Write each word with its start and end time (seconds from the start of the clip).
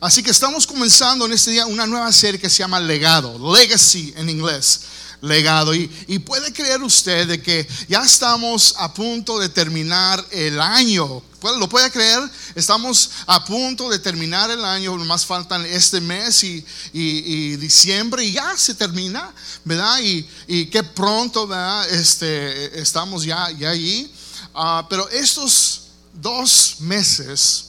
Así 0.00 0.22
que 0.22 0.30
estamos 0.30 0.66
comenzando 0.66 1.26
en 1.26 1.32
este 1.32 1.50
día 1.50 1.66
una 1.66 1.86
nueva 1.86 2.12
serie 2.12 2.40
que 2.40 2.48
se 2.48 2.58
llama 2.58 2.78
Legado, 2.78 3.52
Legacy 3.54 4.14
en 4.16 4.30
inglés 4.30 4.82
legado. 5.20 5.74
Y, 5.74 5.88
puede 6.20 6.52
creer 6.52 6.82
usted 6.82 7.26
de 7.26 7.42
que 7.42 7.66
ya 7.88 8.02
estamos 8.02 8.74
a 8.78 8.92
punto 8.92 9.38
de 9.38 9.48
terminar 9.48 10.24
el 10.30 10.60
año. 10.60 11.22
¿Lo 11.58 11.68
puede 11.68 11.90
creer? 11.90 12.20
Estamos 12.54 13.10
a 13.26 13.44
punto 13.44 13.88
de 13.88 13.98
terminar 13.98 14.50
el 14.50 14.64
año, 14.64 14.96
más 14.98 15.24
faltan 15.24 15.64
este 15.66 16.00
mes 16.00 16.44
y, 16.44 17.56
diciembre 17.56 18.24
y 18.24 18.32
ya 18.32 18.56
se 18.56 18.74
termina, 18.74 19.32
¿verdad? 19.64 19.98
Y, 20.00 20.28
y 20.46 20.66
qué 20.66 20.82
pronto, 20.82 21.46
¿verdad? 21.46 21.88
Este, 21.90 22.80
estamos 22.80 23.24
ya, 23.24 23.50
ya 23.50 23.70
allí. 23.70 24.12
Ah, 24.54 24.86
pero 24.88 25.08
estos 25.10 25.82
dos 26.12 26.76
meses 26.80 27.64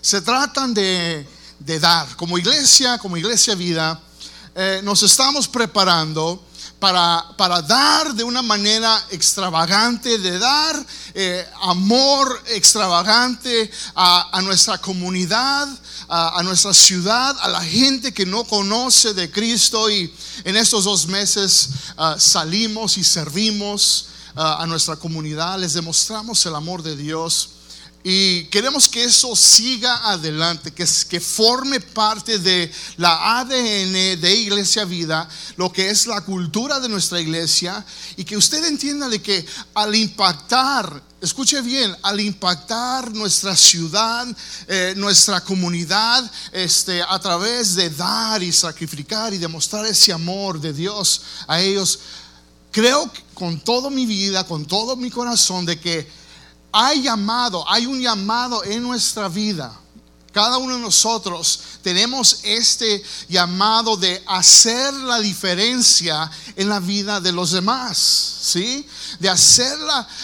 se 0.00 0.20
tratan 0.22 0.72
de, 0.72 1.26
dar. 1.60 2.16
Como 2.16 2.38
iglesia, 2.38 2.98
como 2.98 3.16
iglesia 3.16 3.54
vida, 3.54 4.00
eh, 4.54 4.80
nos 4.82 5.02
estamos 5.02 5.46
preparando 5.46 6.44
para, 6.80 7.62
dar 7.62 8.14
de 8.14 8.24
una 8.24 8.42
manera 8.42 9.04
extravagante, 9.10 10.18
de 10.18 10.38
dar 10.38 10.86
eh, 11.14 11.46
amor 11.62 12.42
extravagante 12.46 13.70
a, 13.94 14.40
nuestra 14.42 14.78
comunidad, 14.78 15.68
a, 16.08 16.42
nuestra 16.42 16.72
ciudad, 16.72 17.36
a 17.40 17.48
la 17.48 17.62
gente 17.62 18.12
que 18.12 18.24
no 18.24 18.44
conoce 18.44 19.12
de 19.12 19.30
Cristo. 19.30 19.90
Y 19.90 20.12
en 20.44 20.56
estos 20.56 20.84
dos 20.84 21.06
meses 21.06 21.68
ah, 21.98 22.16
salimos 22.18 22.96
y 22.96 23.04
servimos 23.04 24.06
ah, 24.34 24.58
a 24.60 24.66
nuestra 24.66 24.96
comunidad, 24.96 25.58
les 25.58 25.74
demostramos 25.74 26.44
el 26.46 26.54
amor 26.54 26.82
de 26.82 26.96
Dios. 26.96 27.50
Y 28.02 28.44
queremos 28.44 28.88
que 28.88 29.04
eso 29.04 29.36
siga 29.36 30.10
adelante, 30.10 30.72
que, 30.72 30.86
que 31.08 31.20
forme 31.20 31.80
parte 31.80 32.38
de 32.38 32.72
la 32.96 33.40
ADN 33.40 34.18
de 34.18 34.34
Iglesia 34.34 34.86
Vida, 34.86 35.28
lo 35.56 35.70
que 35.70 35.90
es 35.90 36.06
la 36.06 36.22
cultura 36.22 36.80
de 36.80 36.88
nuestra 36.88 37.20
iglesia, 37.20 37.84
y 38.16 38.24
que 38.24 38.38
usted 38.38 38.64
entienda 38.64 39.06
de 39.10 39.20
que 39.20 39.44
al 39.74 39.94
impactar, 39.94 41.02
escuche 41.20 41.60
bien, 41.60 41.94
al 42.00 42.20
impactar 42.20 43.12
nuestra 43.12 43.54
ciudad, 43.54 44.26
eh, 44.66 44.94
nuestra 44.96 45.42
comunidad, 45.42 46.30
este, 46.52 47.02
a 47.02 47.18
través 47.18 47.74
de 47.74 47.90
dar 47.90 48.42
y 48.42 48.50
sacrificar 48.50 49.34
y 49.34 49.38
demostrar 49.38 49.84
ese 49.84 50.10
amor 50.10 50.58
de 50.58 50.72
Dios 50.72 51.20
a 51.46 51.60
ellos, 51.60 52.00
creo 52.72 53.12
con 53.34 53.60
toda 53.60 53.90
mi 53.90 54.06
vida, 54.06 54.44
con 54.44 54.64
todo 54.64 54.96
mi 54.96 55.10
corazón, 55.10 55.66
de 55.66 55.78
que 55.78 56.19
hay 56.72 57.02
llamado, 57.02 57.64
hay 57.68 57.86
un 57.86 58.00
llamado 58.00 58.64
en 58.64 58.82
nuestra 58.82 59.28
vida. 59.28 59.76
Cada 60.32 60.58
uno 60.58 60.76
de 60.76 60.80
nosotros 60.80 61.60
tenemos 61.82 62.38
este 62.44 63.02
llamado 63.28 63.96
de 63.96 64.22
hacer 64.28 64.94
la 64.94 65.18
diferencia 65.18 66.30
en 66.54 66.68
la 66.68 66.78
vida 66.78 67.20
de 67.20 67.32
los 67.32 67.50
demás, 67.50 67.98
¿sí? 68.42 68.86
De 69.18 69.28
hacer 69.28 69.76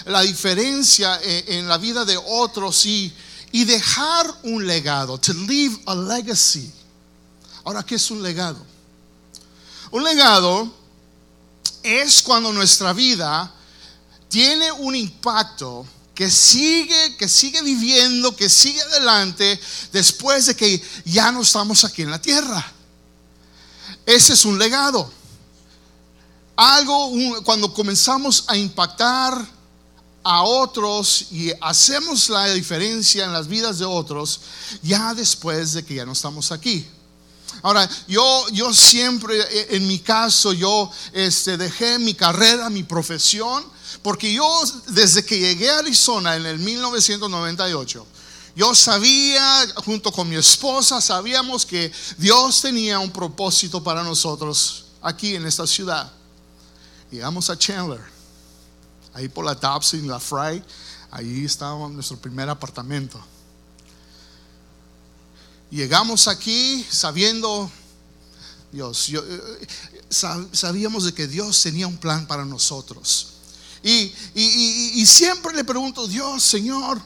la, 0.06 0.22
diferencia 0.22 1.18
en, 1.22 1.66
la 1.66 1.76
vida 1.76 2.04
de 2.04 2.16
otros 2.16 2.86
y, 2.86 3.12
y 3.50 3.64
dejar 3.64 4.32
un 4.44 4.64
legado, 4.64 5.18
to 5.18 5.32
leave 5.32 5.76
a 5.86 5.94
legacy. 5.96 6.72
Ahora, 7.64 7.82
¿qué 7.82 7.96
es 7.96 8.08
un 8.12 8.22
legado? 8.22 8.64
Un 9.90 10.04
legado 10.04 10.72
es 11.82 12.22
cuando 12.22 12.52
nuestra 12.52 12.92
vida 12.92 13.52
tiene 14.28 14.70
un 14.70 14.94
impacto 14.94 15.84
que 16.16 16.30
sigue, 16.30 17.14
que 17.18 17.28
sigue 17.28 17.60
viviendo, 17.60 18.34
que 18.34 18.48
sigue 18.48 18.80
adelante 18.80 19.60
después 19.92 20.46
de 20.46 20.56
que 20.56 20.82
ya 21.04 21.30
no 21.30 21.42
estamos 21.42 21.84
aquí 21.84 22.02
en 22.02 22.10
la 22.10 22.20
tierra. 22.20 22.72
Ese 24.06 24.32
es 24.32 24.46
un 24.46 24.58
legado. 24.58 25.12
Algo, 26.56 27.12
cuando 27.44 27.72
comenzamos 27.74 28.44
a 28.48 28.56
impactar 28.56 29.46
a 30.24 30.42
otros 30.42 31.26
y 31.30 31.52
hacemos 31.60 32.30
la 32.30 32.46
diferencia 32.46 33.26
en 33.26 33.34
las 33.34 33.46
vidas 33.46 33.78
de 33.78 33.84
otros, 33.84 34.40
ya 34.82 35.12
después 35.12 35.74
de 35.74 35.84
que 35.84 35.96
ya 35.96 36.06
no 36.06 36.12
estamos 36.12 36.50
aquí. 36.50 36.88
Ahora, 37.60 37.86
yo, 38.08 38.48
yo 38.52 38.72
siempre, 38.72 39.38
en 39.76 39.86
mi 39.86 39.98
caso, 39.98 40.54
yo 40.54 40.90
este, 41.12 41.58
dejé 41.58 41.98
mi 41.98 42.14
carrera, 42.14 42.70
mi 42.70 42.84
profesión, 42.84 43.75
porque 44.02 44.32
yo 44.32 44.62
desde 44.88 45.24
que 45.24 45.38
llegué 45.38 45.70
a 45.70 45.78
Arizona 45.78 46.36
en 46.36 46.46
el 46.46 46.58
1998, 46.58 48.06
yo 48.56 48.74
sabía, 48.74 49.66
junto 49.84 50.10
con 50.10 50.28
mi 50.28 50.36
esposa, 50.36 51.00
sabíamos 51.02 51.66
que 51.66 51.92
Dios 52.16 52.62
tenía 52.62 52.98
un 52.98 53.10
propósito 53.10 53.84
para 53.84 54.02
nosotros 54.02 54.86
aquí 55.02 55.34
en 55.34 55.44
esta 55.44 55.66
ciudad. 55.66 56.10
Llegamos 57.10 57.50
a 57.50 57.58
Chandler, 57.58 58.00
ahí 59.12 59.28
por 59.28 59.44
la 59.44 59.54
Dobson, 59.54 60.08
la 60.08 60.18
Fry, 60.18 60.64
ahí 61.10 61.44
estaba 61.44 61.86
nuestro 61.88 62.16
primer 62.16 62.48
apartamento. 62.48 63.20
Llegamos 65.70 66.26
aquí 66.26 66.86
sabiendo, 66.90 67.70
Dios, 68.72 69.10
eh, 69.10 69.66
sabíamos 70.08 71.04
de 71.04 71.12
que 71.12 71.26
Dios 71.26 71.60
tenía 71.62 71.86
un 71.86 71.98
plan 71.98 72.26
para 72.26 72.46
nosotros. 72.46 73.34
Y, 73.86 75.06
siempre 75.06 75.54
le 75.54 75.62
pregunto, 75.62 76.08
Dios, 76.08 76.42
Señor, 76.42 77.00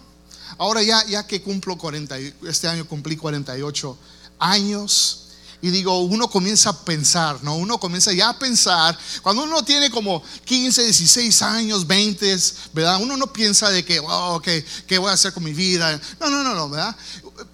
ahora 0.56 0.82
ya, 0.82 1.04
ya 1.04 1.26
que 1.26 1.42
cumplo 1.42 1.76
40, 1.76 2.16
este 2.48 2.68
año 2.68 2.86
cumplí 2.86 3.16
48 3.16 3.98
años. 4.38 5.16
Y 5.62 5.68
digo, 5.68 6.00
uno 6.00 6.30
comienza 6.30 6.70
a 6.70 6.84
pensar, 6.84 7.44
¿no? 7.44 7.54
Uno 7.56 7.78
comienza 7.78 8.14
ya 8.14 8.30
a 8.30 8.38
pensar, 8.38 8.98
cuando 9.20 9.42
uno 9.42 9.62
tiene 9.62 9.90
como 9.90 10.22
15, 10.46 10.84
16 10.84 11.42
años, 11.42 11.86
20, 11.86 12.34
¿verdad? 12.72 12.98
Uno 13.02 13.18
no 13.18 13.30
piensa 13.30 13.68
de 13.68 13.84
que, 13.84 14.00
wow, 14.00 14.40
¿qué, 14.40 14.64
¿qué 14.86 14.96
voy 14.96 15.10
a 15.10 15.12
hacer 15.12 15.34
con 15.34 15.44
mi 15.44 15.52
vida? 15.52 16.00
No, 16.18 16.30
no, 16.30 16.42
no, 16.42 16.54
no, 16.54 16.70
¿verdad? 16.70 16.96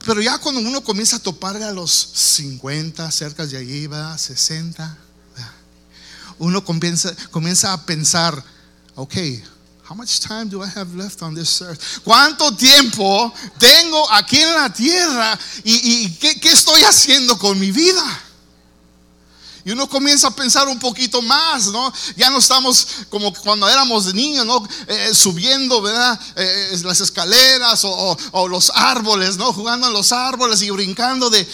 Pero 0.05 0.23
ya 0.23 0.39
cuando 0.39 0.61
uno 0.61 0.85
comienza 0.85 1.17
a 1.17 1.19
topar 1.19 1.61
a 1.61 1.73
los 1.73 1.91
50, 1.91 3.11
cerca 3.11 3.45
de 3.45 3.57
allí, 3.57 3.89
¿verdad? 3.89 4.17
60, 4.17 4.99
uno 6.39 6.65
comienza, 6.65 7.13
comienza 7.33 7.73
a 7.73 7.85
pensar, 7.87 8.45
ok, 8.97 9.15
how 9.89 9.95
much 9.95 10.21
time 10.21 10.49
do 10.49 10.63
I 10.63 10.69
have 10.69 10.95
left 10.97 11.23
on 11.23 11.35
this 11.35 11.63
earth? 11.63 12.01
¿Cuánto 12.03 12.57
tiempo 12.57 13.33
tengo 13.59 14.11
aquí 14.11 14.41
en 14.41 14.55
la 14.55 14.69
tierra 14.73 15.39
y, 15.63 16.11
¿qué, 16.19 16.41
estoy 16.51 16.83
haciendo 16.83 17.39
con 17.39 17.59
mi 17.59 17.71
vida? 17.71 18.23
Y 19.65 19.73
uno 19.73 19.89
comienza 19.89 20.29
a 20.29 20.31
pensar 20.31 20.69
un 20.69 20.79
poquito 20.79 21.21
más, 21.21 21.67
¿no? 21.67 21.93
Ya 22.17 22.31
no 22.31 22.39
estamos 22.39 22.87
como 23.11 23.35
cuando 23.35 23.69
éramos 23.69 24.15
niños, 24.15 24.47
¿no? 24.47 24.67
Eh, 24.87 25.11
subiendo, 25.13 25.83
¿verdad? 25.83 26.19
Eh, 26.37 26.81
las 26.85 27.01
escaleras 27.01 27.83
o, 27.85 28.49
los 28.49 28.71
árboles, 28.75 29.37
¿no? 29.37 29.53
Jugando 29.53 29.89
en 29.89 29.93
los 29.93 30.13
árboles 30.13 30.63
y 30.63 30.71
brincando 30.71 31.31
de, 31.31 31.47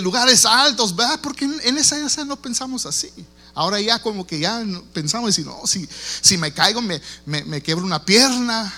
lugares 0.00 0.44
altos, 0.44 0.94
¿verdad? 0.94 1.18
Porque 1.22 1.46
en, 1.46 1.58
en 1.64 1.78
esa 1.78 1.96
edad 1.96 2.26
no 2.26 2.36
pensamos 2.36 2.84
así. 2.84 3.10
Ahora 3.56 3.80
ya 3.80 3.98
como 3.98 4.26
que 4.26 4.38
ya 4.38 4.62
pensamos, 4.92 5.34
si 5.34 5.42
no, 5.42 5.66
si, 5.66 5.88
si 6.20 6.36
me 6.36 6.52
caigo 6.52 6.82
me, 6.82 7.00
me, 7.24 7.62
quebro 7.62 7.86
una 7.86 8.04
pierna, 8.04 8.70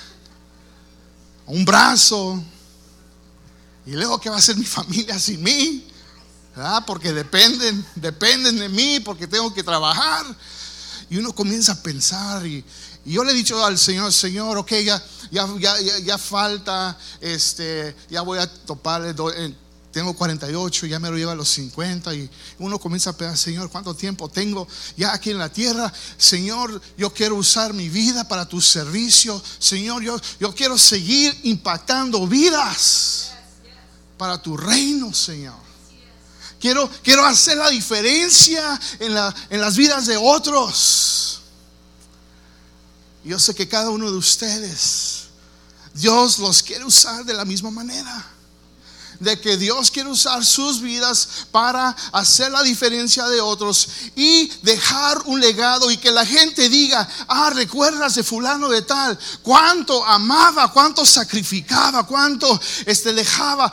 un 1.47 1.65
brazo. 1.65 2.41
Y 3.84 3.91
luego, 3.91 4.21
¿qué 4.21 4.31
va 4.31 4.37
a 4.37 4.39
hacer 4.39 4.56
mi 4.56 4.65
familia 4.78 5.19
sin 5.19 5.43
mí? 5.43 5.84
Porque 6.87 7.12
dependen, 7.12 7.84
dependen 7.97 8.56
de 8.56 8.69
mí, 8.69 9.00
porque 9.00 9.27
tengo 9.27 9.53
que 9.53 9.65
trabajar. 9.65 10.25
Y 11.10 11.16
uno 11.16 11.34
comienza 11.34 11.72
a 11.72 11.83
pensar 11.83 12.47
y, 12.47 12.65
yo 13.05 13.25
le 13.25 13.33
he 13.33 13.34
dicho 13.34 13.65
al 13.65 13.78
Señor, 13.78 14.12
Señor, 14.12 14.59
ok, 14.59 14.71
ya, 14.84 15.03
ya, 15.33 15.49
ya, 15.59 15.99
ya 15.99 16.19
falta, 16.19 16.97
este, 17.21 17.97
ya 18.09 18.22
voy 18.22 18.39
a 18.39 18.47
topar 18.47 19.03
tengo 19.98 20.14
48, 20.14 20.86
ya 20.86 21.00
me 21.00 21.10
lo 21.10 21.16
lleva 21.16 21.33
a 21.33 21.34
los 21.34 21.48
50 21.48 22.15
y 22.15 22.30
uno 22.60 22.78
comienza 22.78 23.10
a 23.10 23.16
pensar, 23.16 23.36
Señor, 23.36 23.68
¿cuánto 23.68 23.97
tiempo 23.97 24.28
tengo 24.28 24.68
ya 24.97 25.12
aquí 25.12 25.30
en 25.30 25.39
la 25.39 25.53
tierra? 25.53 25.92
Señor, 26.16 26.80
yo 26.97 27.12
quiero 27.12 27.34
usar 27.34 27.74
mi 27.74 27.89
vida 27.89 28.28
para 28.28 28.48
tu 28.48 28.60
servicio. 28.60 29.42
Señor, 29.59 30.04
yo, 30.04 30.16
yo 30.39 30.54
quiero 30.54 30.78
seguir 30.78 31.36
impactando 31.42 32.28
vidas 32.28 33.33
para 34.16 34.41
tu 34.41 34.56
reino, 34.56 35.12
Señor. 35.12 35.59
Quiero, 36.60 36.89
quiero 37.03 37.27
hacer 37.27 37.56
la 37.56 37.71
diferencia 37.71 38.80
en, 39.01 39.15
la, 39.15 39.34
en 39.51 39.60
las 39.60 39.77
vidas 39.77 40.06
de 40.06 40.16
otros. 40.16 41.41
Yo 43.24 43.36
sé 43.41 43.53
que 43.53 43.66
cada 43.66 43.91
uno 43.91 44.12
de 44.12 44.16
ustedes, 44.16 45.24
Dios 45.92 46.39
los 46.39 46.62
quiere 46.62 46.84
usar 46.84 47.24
de 47.24 47.34
la 47.34 47.44
misma 47.44 47.72
manera. 47.72 48.38
De 49.20 49.41
que 49.41 49.56
Dios 49.56 49.91
quiere 49.91 50.09
usar 50.09 50.44
sus 50.44 50.80
vidas 50.80 51.47
para 51.50 51.91
hacer 52.12 52.50
la 52.53 52.62
diferencia 52.62 53.26
de 53.28 53.41
otros 53.41 53.88
y 54.15 54.48
dejar 54.62 55.22
un 55.26 55.41
legado 55.41 55.91
y 55.91 55.97
que 55.97 56.10
la 56.10 56.24
gente 56.24 56.68
diga, 56.68 57.09
ah, 57.26 57.50
recuerdas 57.50 58.15
de 58.15 58.22
fulano 58.22 58.68
de 58.68 58.82
tal, 58.82 59.18
cuánto 59.42 60.04
amaba, 60.06 60.72
cuánto 60.72 61.04
sacrificaba, 61.04 62.04
cuánto 62.04 62.60
este, 62.86 63.12
dejaba 63.12 63.72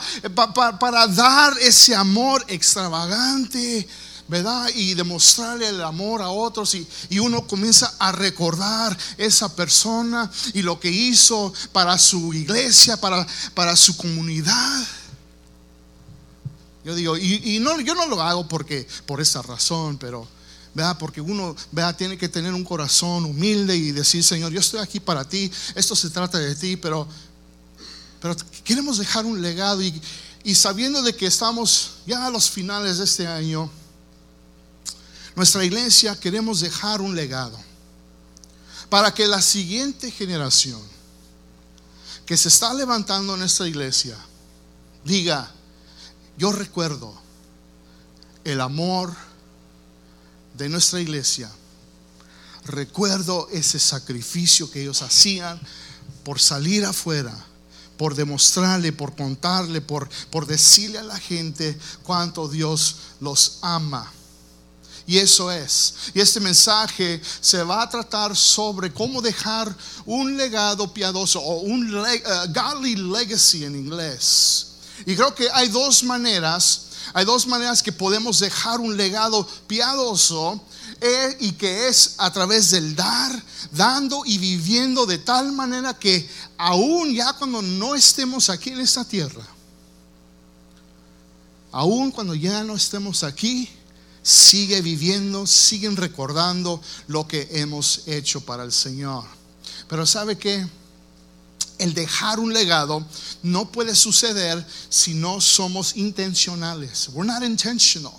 para 0.80 1.06
dar 1.06 1.56
ese 1.58 1.94
amor 1.94 2.44
extravagante 2.48 3.88
¿verdad? 4.28 4.68
Y 4.74 4.94
demostrarle 4.94 5.68
el 5.68 5.82
amor 5.82 6.20
a 6.20 6.30
otros 6.30 6.74
y, 6.74 6.86
y, 7.10 7.18
uno 7.18 7.46
comienza 7.46 7.94
a 7.98 8.10
recordar 8.12 8.96
esa 9.16 9.54
persona 9.54 10.30
y 10.52 10.62
lo 10.62 10.80
que 10.80 10.90
hizo 10.90 11.52
para 11.72 11.96
su 11.96 12.34
iglesia, 12.34 13.00
para, 13.00 13.26
para 13.54 13.76
su 13.76 13.96
comunidad. 13.96 14.84
Yo 16.86 16.94
digo, 16.94 17.16
y, 17.16 17.58
no, 17.58 17.80
yo 17.80 17.96
no 17.96 18.06
lo 18.06 18.22
hago 18.22 18.46
porque, 18.46 18.86
por 19.06 19.20
esa 19.20 19.42
razón, 19.42 19.98
pero, 19.98 20.28
¿verdad? 20.72 20.96
Porque 20.96 21.20
uno, 21.20 21.56
¿verdad? 21.72 21.96
Tiene 21.96 22.16
que 22.16 22.28
tener 22.28 22.54
un 22.54 22.62
corazón 22.62 23.24
humilde 23.24 23.76
y 23.76 23.90
decir, 23.90 24.22
Señor, 24.22 24.52
yo 24.52 24.60
estoy 24.60 24.78
aquí 24.78 25.00
para 25.00 25.28
ti, 25.28 25.50
esto 25.74 25.96
se 25.96 26.10
trata 26.10 26.38
de 26.38 26.54
ti, 26.54 26.76
pero, 26.76 27.08
pero 28.20 28.36
queremos 28.62 28.98
dejar 28.98 29.26
un 29.26 29.42
legado 29.42 29.82
y, 29.82 30.00
y 30.44 30.54
sabiendo 30.54 31.02
de 31.02 31.16
que 31.16 31.26
estamos 31.26 31.94
ya 32.06 32.24
a 32.24 32.30
los 32.30 32.48
finales 32.48 32.98
de 32.98 33.04
este 33.04 33.26
año, 33.26 33.68
nuestra 35.34 35.64
iglesia 35.64 36.14
queremos 36.14 36.60
dejar 36.60 37.00
un 37.00 37.16
legado 37.16 37.58
para 38.88 39.12
que 39.12 39.26
la 39.26 39.42
siguiente 39.42 40.12
generación 40.12 40.80
que 42.24 42.36
se 42.36 42.46
está 42.46 42.72
levantando 42.72 43.34
en 43.34 43.42
esta 43.42 43.66
iglesia 43.66 44.16
diga, 45.04 45.52
yo 46.38 46.52
recuerdo 46.52 47.14
el 48.44 48.60
amor 48.60 49.14
de 50.56 50.68
nuestra 50.68 51.00
iglesia, 51.00 51.50
recuerdo 52.64 53.48
ese 53.52 53.78
sacrificio 53.78 54.70
que 54.70 54.82
ellos 54.82 55.02
hacían 55.02 55.60
por 56.24 56.40
salir 56.40 56.84
afuera 56.84 57.34
por 57.96 58.14
demostrarle, 58.14 58.92
por 58.92 59.14
contarle, 59.14 59.80
por, 59.80 60.08
por 60.30 60.46
decirle 60.46 60.98
a 60.98 61.02
la 61.02 61.18
gente 61.18 61.78
cuánto 62.02 62.48
Dios 62.48 62.96
los 63.20 63.58
ama. 63.62 64.12
Y 65.06 65.18
eso 65.18 65.52
es. 65.52 65.94
Y 66.14 66.20
este 66.20 66.40
mensaje 66.40 67.20
se 67.40 67.62
va 67.62 67.82
a 67.82 67.88
tratar 67.88 68.36
sobre 68.36 68.92
cómo 68.92 69.22
dejar 69.22 69.74
un 70.04 70.36
legado 70.36 70.92
piadoso 70.92 71.40
o 71.40 71.60
un 71.60 71.94
uh, 71.94 72.04
godly 72.52 72.96
legacy 72.96 73.64
en 73.64 73.76
inglés. 73.76 74.72
Y 75.04 75.14
creo 75.14 75.34
que 75.34 75.48
hay 75.52 75.68
dos 75.68 76.02
maneras, 76.02 76.86
hay 77.12 77.24
dos 77.24 77.46
maneras 77.46 77.82
que 77.82 77.92
podemos 77.92 78.38
dejar 78.38 78.80
un 78.80 78.96
legado 78.96 79.46
piadoso 79.66 80.60
eh, 81.00 81.36
y 81.40 81.52
que 81.52 81.88
es 81.88 82.14
a 82.18 82.32
través 82.32 82.70
del 82.70 82.96
dar, 82.96 83.42
dando 83.72 84.22
y 84.24 84.38
viviendo 84.38 85.04
de 85.04 85.18
tal 85.18 85.52
manera 85.52 85.94
que 85.94 86.28
aún 86.56 87.14
ya 87.14 87.34
cuando 87.34 87.60
no 87.60 87.94
estemos 87.94 88.48
aquí 88.48 88.70
en 88.70 88.80
esta 88.80 89.04
tierra, 89.04 89.46
aún 91.72 92.10
cuando 92.10 92.34
ya 92.34 92.64
no 92.64 92.74
estemos 92.74 93.22
aquí, 93.22 93.68
sigue 94.22 94.80
viviendo, 94.80 95.46
siguen 95.46 95.96
recordando 95.96 96.80
lo 97.06 97.28
que 97.28 97.46
hemos 97.52 98.08
hecho 98.08 98.40
para 98.40 98.64
el 98.64 98.72
Señor. 98.72 99.24
Pero 99.88 100.06
¿sabe 100.06 100.36
que 100.36 100.66
El 101.78 101.94
dejar 101.94 102.38
un 102.38 102.52
legado 102.52 103.06
no 103.42 103.70
puede 103.70 103.94
suceder 103.94 104.64
si 104.88 105.14
no 105.14 105.40
somos 105.40 105.96
intencionales. 105.96 107.08
We're 107.12 107.30
not 107.30 107.42
intentional. 107.42 108.14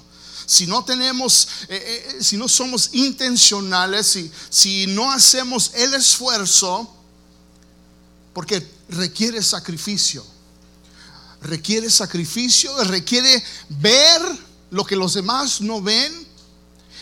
Si 0.45 0.65
no 0.65 0.86
tenemos, 0.86 1.48
eh, 1.68 1.75
eh, 1.75 2.15
eh, 2.19 2.24
si 2.24 2.38
no 2.38 2.48
somos 2.48 2.92
intencionales, 2.94 4.07
si, 4.07 4.31
si 4.50 4.88
no 4.88 5.12
hacemos 5.12 5.71
el 5.75 5.94
esfuerzo, 5.94 6.89
porque 8.33 8.65
requiere 8.88 9.44
sacrificio. 9.44 10.25
Requiere 11.42 11.89
sacrificio, 11.89 12.71
requiere 12.86 13.44
ver 13.68 14.21
lo 14.71 14.86
que 14.86 14.95
los 14.95 15.15
demás 15.15 15.60
no 15.60 15.81
ven 15.81 16.27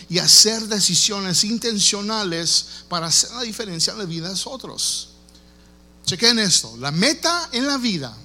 y 0.10 0.18
hacer 0.20 0.64
decisiones 0.68 1.44
intencionales 1.44 2.66
para 2.90 3.08
hacer 3.08 3.32
la 3.32 3.42
diferencia 3.42 3.94
en 3.94 4.00
la 4.00 4.06
vida 4.06 4.30
de 4.30 4.42
otros. 4.46 5.10
Chequen 6.06 6.38
esto, 6.40 6.76
la 6.78 6.92
meta 6.92 7.50
en 7.52 7.66
la 7.66 7.78
vida, 7.78 8.16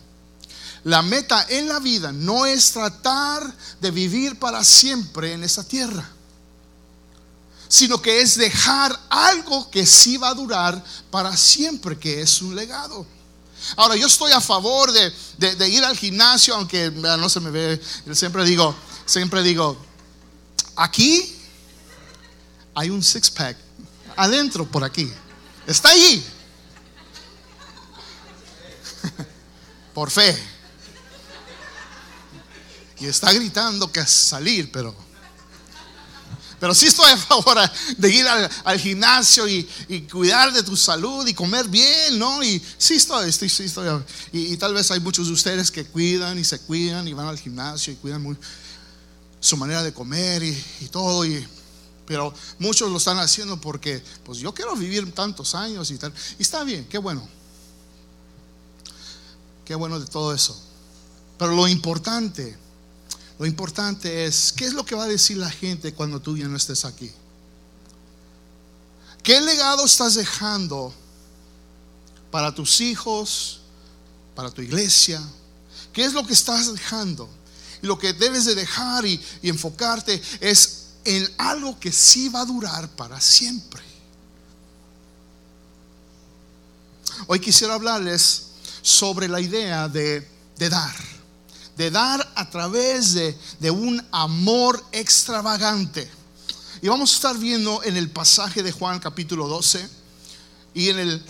la 0.84 1.02
meta 1.02 1.46
en 1.48 1.68
la 1.68 1.78
vida 1.78 2.12
no 2.12 2.44
es 2.44 2.72
tratar 2.72 3.54
de 3.80 3.90
vivir 3.90 4.38
para 4.38 4.62
siempre 4.64 5.32
en 5.32 5.44
esta 5.44 5.64
tierra, 5.64 6.06
sino 7.68 8.02
que 8.02 8.20
es 8.20 8.36
dejar 8.36 8.98
algo 9.08 9.70
que 9.70 9.86
sí 9.86 10.18
va 10.18 10.28
a 10.28 10.34
durar 10.34 10.82
para 11.10 11.34
siempre, 11.36 11.98
que 11.98 12.20
es 12.20 12.42
un 12.42 12.54
legado. 12.54 13.06
Ahora, 13.76 13.96
yo 13.96 14.06
estoy 14.06 14.32
a 14.32 14.40
favor 14.40 14.90
de, 14.92 15.68
ir 15.68 15.84
al 15.84 15.96
gimnasio, 15.96 16.54
aunque 16.54 16.90
no 16.90 17.28
se 17.28 17.40
me 17.40 17.50
ve, 17.50 17.80
siempre 18.12 18.44
digo, 18.44 18.74
siempre 19.06 19.42
digo, 19.42 19.76
aquí 20.76 21.36
hay 22.74 22.90
un 22.90 23.02
six 23.02 23.30
pack, 23.30 23.56
adentro 24.16 24.66
por 24.66 24.82
aquí, 24.82 25.10
está 25.66 25.90
allí, 25.90 26.24
por 30.00 30.10
fe. 30.10 30.34
Y 33.00 33.04
está 33.04 33.30
gritando 33.34 33.92
que 33.92 34.02
salir, 34.06 34.72
pero... 34.72 34.96
Pero 36.58 36.74
sí 36.74 36.86
estoy 36.86 37.10
a 37.10 37.18
favor 37.18 37.58
de 37.98 38.10
ir 38.10 38.26
al, 38.26 38.80
gimnasio 38.80 39.46
y, 39.46 39.62
cuidar 40.10 40.54
de 40.54 40.62
tu 40.62 40.74
salud 40.74 41.26
y 41.26 41.34
comer 41.34 41.68
bien, 41.68 42.18
¿no? 42.18 42.42
Y 42.42 42.62
sí 42.78 42.94
estoy, 42.94 43.28
estoy, 43.28 43.50
sí. 43.50 43.66
Y, 44.32 44.54
y, 44.54 44.56
tal 44.56 44.72
vez 44.72 44.90
hay 44.90 45.00
muchos 45.00 45.26
de 45.26 45.34
ustedes 45.34 45.70
que 45.70 45.84
cuidan 45.84 46.38
y 46.38 46.44
se 46.44 46.58
cuidan 46.60 47.06
y 47.06 47.12
van 47.12 47.26
al 47.26 47.38
gimnasio 47.38 47.92
y 47.92 47.96
cuidan 47.96 48.22
muy, 48.22 48.38
su 49.38 49.58
manera 49.58 49.82
de 49.82 49.92
comer 49.92 50.42
y, 50.42 50.88
todo. 50.90 51.26
Y, 51.26 51.46
pero 52.06 52.32
muchos 52.58 52.90
lo 52.90 52.96
están 52.96 53.18
haciendo 53.18 53.60
porque, 53.60 54.02
pues 54.24 54.38
yo 54.38 54.54
quiero 54.54 54.74
vivir 54.76 55.12
tantos 55.12 55.54
años 55.54 55.90
y 55.90 55.98
tal. 55.98 56.10
Y 56.38 56.42
está 56.42 56.64
bien, 56.64 56.86
qué 56.86 56.96
bueno. 56.96 57.39
Qué 59.70 59.76
bueno 59.76 60.00
de 60.00 60.06
todo 60.06 60.34
eso. 60.34 60.60
Pero 61.38 61.54
lo 61.54 61.68
importante, 61.68 62.58
lo 63.38 63.46
importante 63.46 64.24
es, 64.24 64.52
¿qué 64.52 64.64
es 64.64 64.72
lo 64.72 64.84
que 64.84 64.96
va 64.96 65.04
a 65.04 65.06
decir 65.06 65.36
la 65.36 65.48
gente 65.48 65.94
cuando 65.94 66.18
tú 66.18 66.36
ya 66.36 66.48
no 66.48 66.56
estés 66.56 66.84
aquí? 66.84 67.12
¿Qué 69.22 69.40
legado 69.40 69.84
estás 69.84 70.16
dejando 70.16 70.92
para 72.32 72.52
tus 72.52 72.80
hijos, 72.80 73.60
para 74.34 74.50
tu 74.50 74.60
iglesia? 74.60 75.22
¿Qué 75.92 76.04
es 76.04 76.14
lo 76.14 76.26
que 76.26 76.32
estás 76.32 76.72
dejando? 76.72 77.30
Y 77.80 77.86
lo 77.86 77.96
que 77.96 78.12
debes 78.12 78.46
de 78.46 78.56
dejar 78.56 79.06
y, 79.06 79.24
enfocarte 79.44 80.20
es 80.40 80.86
en 81.04 81.32
algo 81.38 81.78
que 81.78 81.92
sí 81.92 82.28
va 82.28 82.40
a 82.40 82.44
durar 82.44 82.88
para 82.96 83.20
siempre. 83.20 83.84
Hoy 87.28 87.38
quisiera 87.38 87.74
hablarles 87.74 88.49
sobre 88.82 89.28
la 89.28 89.40
idea 89.40 89.88
de, 89.88 90.26
dar, 90.58 90.94
de 91.76 91.90
dar 91.90 92.32
a 92.34 92.50
través 92.50 93.14
de, 93.14 93.36
de, 93.58 93.70
un 93.70 94.04
amor 94.12 94.82
extravagante. 94.92 96.10
Y 96.82 96.88
vamos 96.88 97.12
a 97.12 97.14
estar 97.16 97.38
viendo 97.38 97.82
en 97.82 97.96
el 97.96 98.10
pasaje 98.10 98.62
de 98.62 98.72
Juan 98.72 99.00
capítulo 99.00 99.48
12 99.48 99.86
y 100.74 100.88
en 100.88 100.98
el, 100.98 101.14
eh, 101.14 101.20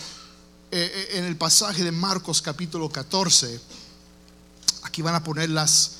eh, 0.71 1.07
en 1.17 1.25
el 1.25 1.35
pasaje 1.35 1.83
de 1.83 1.91
Marcos 1.91 2.41
capítulo 2.41 2.89
14. 2.89 3.59
Aquí 4.83 5.01
van 5.01 5.15
a 5.15 5.23
poner 5.23 5.49
las, 5.49 5.91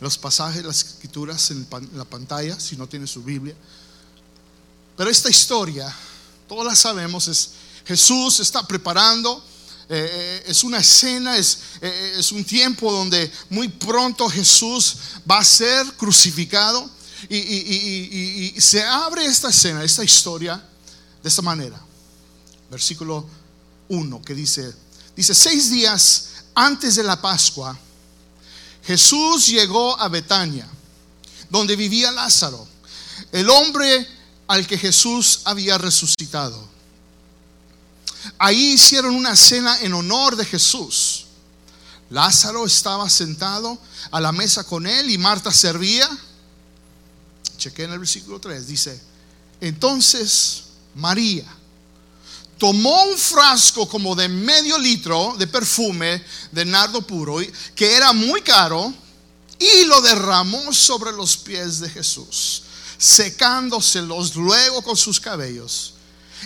los 0.00 0.18
pasajes, 0.18 0.64
las 0.64 0.84
escrituras 0.84 1.50
en 1.50 1.66
la 1.94 2.04
pantalla, 2.04 2.58
si 2.60 2.76
no 2.76 2.86
tiene 2.86 3.06
su 3.06 3.22
Biblia. 3.22 3.54
Pero 4.96 5.10
esta 5.10 5.30
historia, 5.30 5.92
todos 6.48 6.64
la 6.64 6.76
sabemos, 6.76 7.26
es 7.28 7.50
Jesús 7.84 8.40
está 8.40 8.66
preparando, 8.66 9.44
eh, 9.88 10.08
eh, 10.10 10.44
es 10.46 10.64
una 10.64 10.78
escena, 10.78 11.36
es, 11.36 11.58
eh, 11.82 12.16
es, 12.18 12.32
un 12.32 12.42
tiempo 12.42 12.90
donde 12.90 13.30
muy 13.50 13.68
pronto 13.68 14.28
Jesús 14.30 14.96
va 15.30 15.38
a 15.38 15.44
ser 15.44 15.84
crucificado 15.98 16.90
y, 17.28 18.54
se 18.58 18.82
abre 18.82 19.26
esta 19.26 19.50
escena, 19.50 19.84
esta 19.84 20.02
historia 20.02 20.62
de 21.22 21.28
esta 21.28 21.42
manera. 21.42 21.78
Versículo 22.70 23.26
1 23.88 24.22
que 24.22 24.34
dice, 24.34 24.74
dice, 25.14 25.34
seis 25.34 25.70
días 25.70 26.28
antes 26.54 26.94
de 26.94 27.02
la 27.02 27.20
Pascua, 27.20 27.78
Jesús 28.84 29.46
llegó 29.48 30.00
a 30.00 30.08
Betania, 30.08 30.66
donde 31.50 31.76
vivía 31.76 32.10
Lázaro, 32.10 32.66
el 33.32 33.50
hombre 33.50 34.08
al 34.46 34.66
que 34.66 34.78
Jesús 34.78 35.40
había 35.44 35.76
resucitado. 35.76 36.73
Ahí 38.38 38.72
hicieron 38.74 39.14
una 39.14 39.36
cena 39.36 39.80
en 39.80 39.94
honor 39.94 40.36
de 40.36 40.44
Jesús. 40.44 41.26
Lázaro 42.10 42.66
estaba 42.66 43.08
sentado 43.08 43.78
a 44.10 44.20
la 44.20 44.32
mesa 44.32 44.64
con 44.64 44.86
él 44.86 45.10
y 45.10 45.18
Marta 45.18 45.50
servía. 45.50 46.08
Chequé 47.58 47.84
en 47.84 47.92
el 47.92 47.98
versículo 47.98 48.40
3, 48.40 48.66
dice, 48.66 49.00
entonces 49.60 50.64
María 50.94 51.46
tomó 52.58 53.04
un 53.04 53.18
frasco 53.18 53.88
como 53.88 54.14
de 54.14 54.28
medio 54.28 54.78
litro 54.78 55.34
de 55.38 55.46
perfume 55.46 56.22
de 56.52 56.64
nardo 56.64 57.02
puro, 57.02 57.38
que 57.74 57.94
era 57.94 58.12
muy 58.12 58.42
caro, 58.42 58.92
y 59.58 59.84
lo 59.84 60.00
derramó 60.00 60.72
sobre 60.72 61.12
los 61.12 61.36
pies 61.36 61.80
de 61.80 61.88
Jesús, 61.88 62.62
secándoselos 62.98 64.34
luego 64.34 64.82
con 64.82 64.96
sus 64.96 65.20
cabellos. 65.20 65.93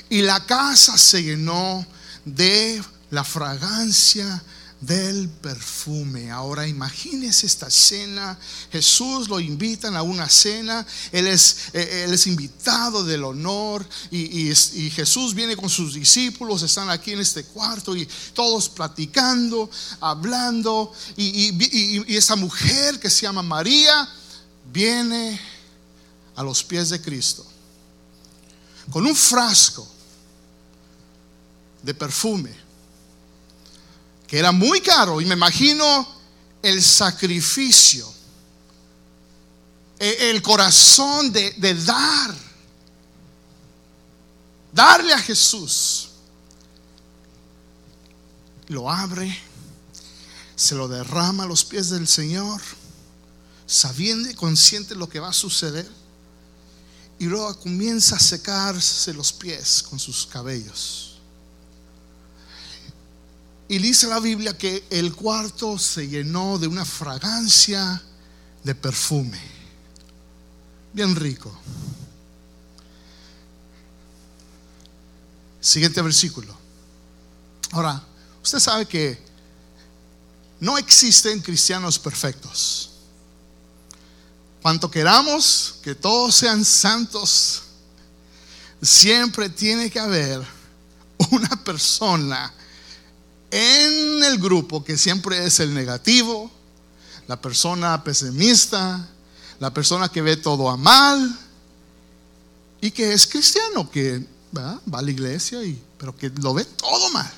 Y 0.08 0.22
la 0.22 0.44
casa 0.46 0.96
se 0.96 1.22
llenó 1.22 1.86
de 2.24 2.82
la 3.10 3.24
fragancia 3.24 4.42
del 4.80 5.28
perfume. 5.28 6.30
Ahora 6.30 6.66
imagínese 6.66 7.46
esta 7.46 7.70
cena. 7.70 8.38
Jesús 8.70 9.28
lo 9.28 9.40
invitan 9.40 9.96
a 9.96 10.02
una 10.02 10.28
cena. 10.28 10.86
Él 11.10 11.26
es, 11.26 11.70
eh, 11.72 12.04
él 12.06 12.20
invitado 12.26 13.04
del 13.04 13.24
honor. 13.24 13.86
Y, 14.10 14.54
Jesús 14.90 15.34
viene 15.34 15.56
con 15.56 15.68
sus 15.68 15.94
discípulos. 15.94 16.62
Están 16.62 16.90
aquí 16.90 17.12
en 17.12 17.20
este 17.20 17.44
cuarto 17.44 17.96
y 17.96 18.08
todos 18.34 18.68
platicando, 18.68 19.68
hablando. 20.00 20.92
Y, 21.16 22.06
y 22.06 22.16
esa 22.16 22.36
mujer 22.36 23.00
que 23.00 23.10
se 23.10 23.22
llama 23.22 23.42
María 23.42 24.08
viene 24.72 25.40
a 26.36 26.42
los 26.42 26.62
pies 26.62 26.90
de 26.90 27.00
Cristo 27.00 27.44
con 28.90 29.06
un 29.06 29.14
frasco 29.14 29.86
de 31.82 31.94
perfume 31.94 32.68
que 34.28 34.38
era 34.38 34.52
muy 34.52 34.82
caro, 34.82 35.22
y 35.22 35.24
me 35.24 35.34
imagino 35.34 36.06
el 36.60 36.82
sacrificio, 36.82 38.12
e, 39.98 40.30
el 40.30 40.42
corazón 40.42 41.32
de, 41.32 41.74
dar, 41.82 42.34
darle 44.70 45.14
a 45.14 45.18
Jesús. 45.18 46.10
Lo 48.66 48.90
abre, 48.90 49.34
se 50.54 50.74
lo 50.74 50.88
derrama 50.88 51.44
a 51.44 51.46
los 51.46 51.64
pies 51.64 51.88
del 51.88 52.06
Señor, 52.06 52.60
sabiendo 53.66 54.28
y 54.28 54.34
consciente 54.34 54.94
lo 54.94 55.08
que 55.08 55.20
va 55.20 55.30
a 55.30 55.32
suceder, 55.32 55.90
y 57.18 57.24
luego 57.24 57.58
comienza 57.58 58.16
a 58.16 58.20
secarse 58.20 59.12
los 59.12 59.32
pies 59.32 59.82
con 59.82 59.98
sus 59.98 60.26
cabellos. 60.26 61.18
Y 63.68 63.78
dice 63.78 64.06
la 64.06 64.20
Biblia 64.20 64.56
que 64.56 64.84
el 64.88 65.14
cuarto 65.14 65.78
se 65.78 66.08
llenó 66.08 66.58
de 66.58 66.66
una 66.66 66.84
fragancia 66.84 68.02
de 68.64 68.74
perfume. 68.74 69.40
Bien 70.92 71.14
rico. 71.14 71.52
Siguiente 75.60 76.00
versículo. 76.00 76.56
Ahora, 77.72 78.02
usted 78.42 78.58
sabe 78.58 78.86
que 78.86 79.18
no 80.60 80.78
existen 80.78 81.40
cristianos 81.40 81.98
perfectos. 81.98 82.87
Cuanto 84.62 84.90
queramos 84.90 85.76
que 85.82 85.94
todos 85.94 86.34
sean 86.34 86.64
santos, 86.64 87.62
siempre 88.82 89.48
tiene 89.48 89.90
que 89.90 90.00
haber 90.00 90.42
una 91.30 91.64
persona 91.64 92.52
en 93.50 94.22
el 94.24 94.38
grupo 94.38 94.84
que 94.84 94.98
siempre 94.98 95.44
es 95.44 95.60
el 95.60 95.72
negativo, 95.74 96.50
la 97.26 97.40
persona 97.40 98.02
pesimista, 98.02 99.08
la 99.60 99.72
persona 99.72 100.08
que 100.08 100.22
ve 100.22 100.36
todo 100.36 100.68
a 100.68 100.76
mal 100.76 101.38
y 102.80 102.90
que 102.90 103.12
es 103.12 103.26
cristiano, 103.26 103.90
que 103.90 104.26
va 104.56 104.80
a 104.92 105.02
la 105.02 105.10
iglesia, 105.10 105.62
y, 105.62 105.80
pero 105.98 106.16
que 106.16 106.30
lo 106.30 106.54
ve 106.54 106.64
todo 106.64 107.10
mal. 107.10 107.30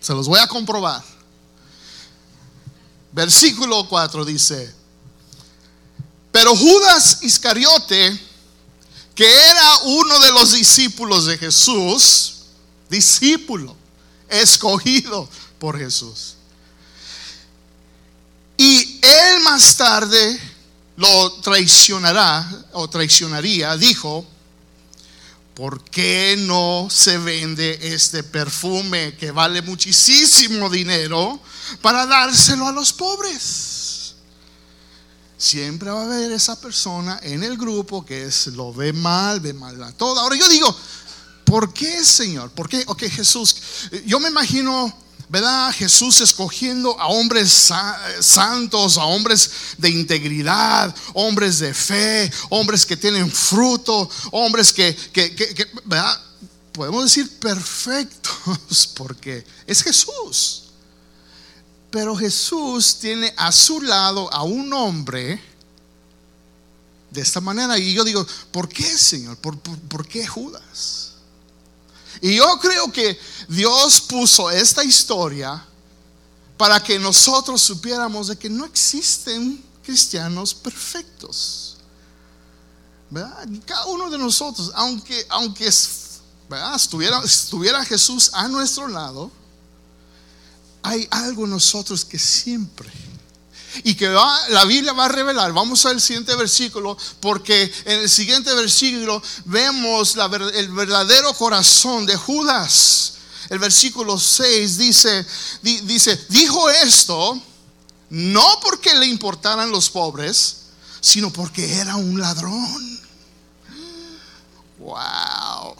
Se 0.00 0.14
los 0.14 0.28
voy 0.28 0.40
a 0.40 0.46
comprobar. 0.46 1.02
Versículo 3.12 3.88
4 3.88 4.24
dice, 4.24 4.74
pero 6.36 6.54
Judas 6.54 7.20
Iscariote, 7.22 8.20
que 9.14 9.24
era 9.24 9.78
uno 9.84 10.18
de 10.18 10.32
los 10.32 10.52
discípulos 10.52 11.24
de 11.24 11.38
Jesús, 11.38 12.34
discípulo, 12.90 13.74
escogido 14.28 15.30
por 15.58 15.78
Jesús. 15.78 16.34
Y 18.58 19.00
él 19.00 19.40
más 19.44 19.78
tarde 19.78 20.38
lo 20.98 21.32
traicionará 21.40 22.46
o 22.72 22.86
traicionaría, 22.90 23.74
dijo, 23.78 24.26
¿por 25.54 25.82
qué 25.84 26.36
no 26.40 26.88
se 26.90 27.16
vende 27.16 27.78
este 27.80 28.22
perfume 28.22 29.16
que 29.16 29.30
vale 29.30 29.62
muchísimo 29.62 30.68
dinero 30.68 31.40
para 31.80 32.04
dárselo 32.04 32.66
a 32.66 32.72
los 32.72 32.92
pobres? 32.92 33.75
Siempre 35.38 35.90
va 35.90 36.02
a 36.02 36.04
haber 36.04 36.32
esa 36.32 36.60
persona 36.60 37.20
en 37.22 37.42
el 37.42 37.56
grupo 37.56 38.04
que 38.04 38.24
es, 38.24 38.46
lo 38.48 38.72
ve 38.72 38.92
mal, 38.92 39.40
ve 39.40 39.52
mal 39.52 39.82
a 39.82 39.92
todo. 39.92 40.18
Ahora 40.18 40.36
yo 40.36 40.48
digo, 40.48 40.74
¿Por 41.46 41.72
qué, 41.72 42.04
Señor? 42.04 42.50
¿Por 42.50 42.68
qué? 42.68 42.82
Ok, 42.88 43.04
Jesús, 43.04 43.56
yo 44.04 44.18
me 44.18 44.28
imagino, 44.28 44.92
¿verdad? 45.28 45.72
Jesús 45.72 46.20
escogiendo 46.20 47.00
a 47.00 47.06
hombres 47.06 47.70
santos, 48.20 48.98
a 48.98 49.04
hombres 49.04 49.48
de 49.78 49.88
integridad, 49.88 50.92
hombres 51.14 51.60
de 51.60 51.72
fe, 51.72 52.32
hombres 52.50 52.84
que 52.84 52.96
tienen 52.96 53.30
fruto, 53.30 54.10
hombres 54.32 54.72
que, 54.72 54.94
que, 55.12 55.68
¿verdad? 55.84 56.20
Podemos 56.72 57.04
decir 57.04 57.38
perfectos, 57.38 58.88
porque 58.96 59.46
es 59.68 59.84
Jesús. 59.84 60.64
Pero 61.96 62.14
Jesús 62.14 62.98
tiene 62.98 63.32
a 63.38 63.50
su 63.50 63.80
lado 63.80 64.30
a 64.30 64.42
un 64.42 64.70
hombre 64.74 65.42
de 67.10 67.22
esta 67.22 67.40
manera. 67.40 67.78
Y 67.78 67.94
yo 67.94 68.04
digo, 68.04 68.26
¿por 68.52 68.68
qué, 68.68 68.84
Señor? 68.84 69.38
¿Por, 69.38 70.06
qué 70.06 70.26
Judas? 70.26 71.12
Y 72.20 72.36
yo 72.36 72.58
creo 72.60 72.92
que 72.92 73.18
Dios 73.48 74.02
puso 74.02 74.50
esta 74.50 74.84
historia 74.84 75.64
para 76.58 76.82
que 76.82 76.98
nosotros 76.98 77.62
supiéramos 77.62 78.26
de 78.26 78.36
que 78.36 78.50
no 78.50 78.66
existen 78.66 79.64
cristianos 79.82 80.52
perfectos. 80.52 81.78
¿Verdad? 83.08 83.48
Cada 83.64 83.86
uno 83.86 84.10
de 84.10 84.18
nosotros, 84.18 84.70
aunque, 84.74 85.24
aunque 85.30 85.66
Estuviera, 86.74 87.22
estuviera 87.24 87.82
Jesús 87.86 88.30
a 88.34 88.48
nuestro 88.48 88.86
lado, 88.86 89.32
hay 90.86 91.08
algo 91.10 91.44
en 91.44 91.50
nosotros 91.50 92.04
que 92.04 92.18
siempre 92.18 92.88
y 93.82 93.94
que 93.94 94.08
la 94.08 94.64
Biblia 94.64 94.92
va 94.92 95.06
a 95.06 95.08
revelar. 95.08 95.52
Vamos 95.52 95.84
al 95.84 96.00
siguiente 96.00 96.34
versículo, 96.36 96.96
porque 97.20 97.72
en 97.84 98.00
el 98.00 98.08
siguiente 98.08 98.54
versículo 98.54 99.20
vemos 99.46 100.16
el 100.54 100.68
verdadero 100.68 101.34
corazón 101.34 102.06
de 102.06 102.16
Judas. 102.16 103.14
El 103.50 103.58
versículo 103.58 104.18
6 104.18 104.78
dice, 104.78 105.26
dice, 105.62 106.24
dijo 106.28 106.70
esto 106.70 107.40
no 108.10 108.60
porque 108.62 108.94
le 108.94 109.06
importaran 109.06 109.70
los 109.70 109.90
pobres, 109.90 110.58
sino 111.00 111.32
porque 111.32 111.78
era 111.78 111.96
un 111.96 112.20
ladrón. 112.20 113.00
Wow. 114.78 115.74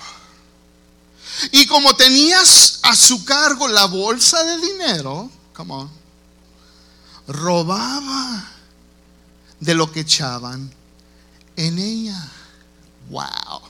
Y 1.52 1.66
como 1.66 1.94
tenías 1.96 2.80
a 2.82 2.94
su 2.96 3.24
cargo 3.24 3.68
la 3.68 3.86
bolsa 3.86 4.42
de 4.44 4.58
dinero, 4.58 5.30
come 5.54 5.74
on 5.74 6.06
robaba 7.26 8.52
de 9.60 9.74
lo 9.74 9.90
que 9.90 10.00
echaban 10.00 10.72
en 11.56 11.78
ella. 11.78 12.32
Wow. 13.10 13.60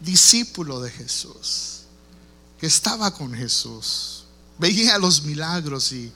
Discípulo 0.00 0.80
de 0.80 0.90
Jesús, 0.90 1.80
que 2.60 2.66
estaba 2.66 3.12
con 3.12 3.34
Jesús, 3.34 4.24
veía 4.58 4.98
los 4.98 5.22
milagros 5.22 5.92
y, 5.92 6.12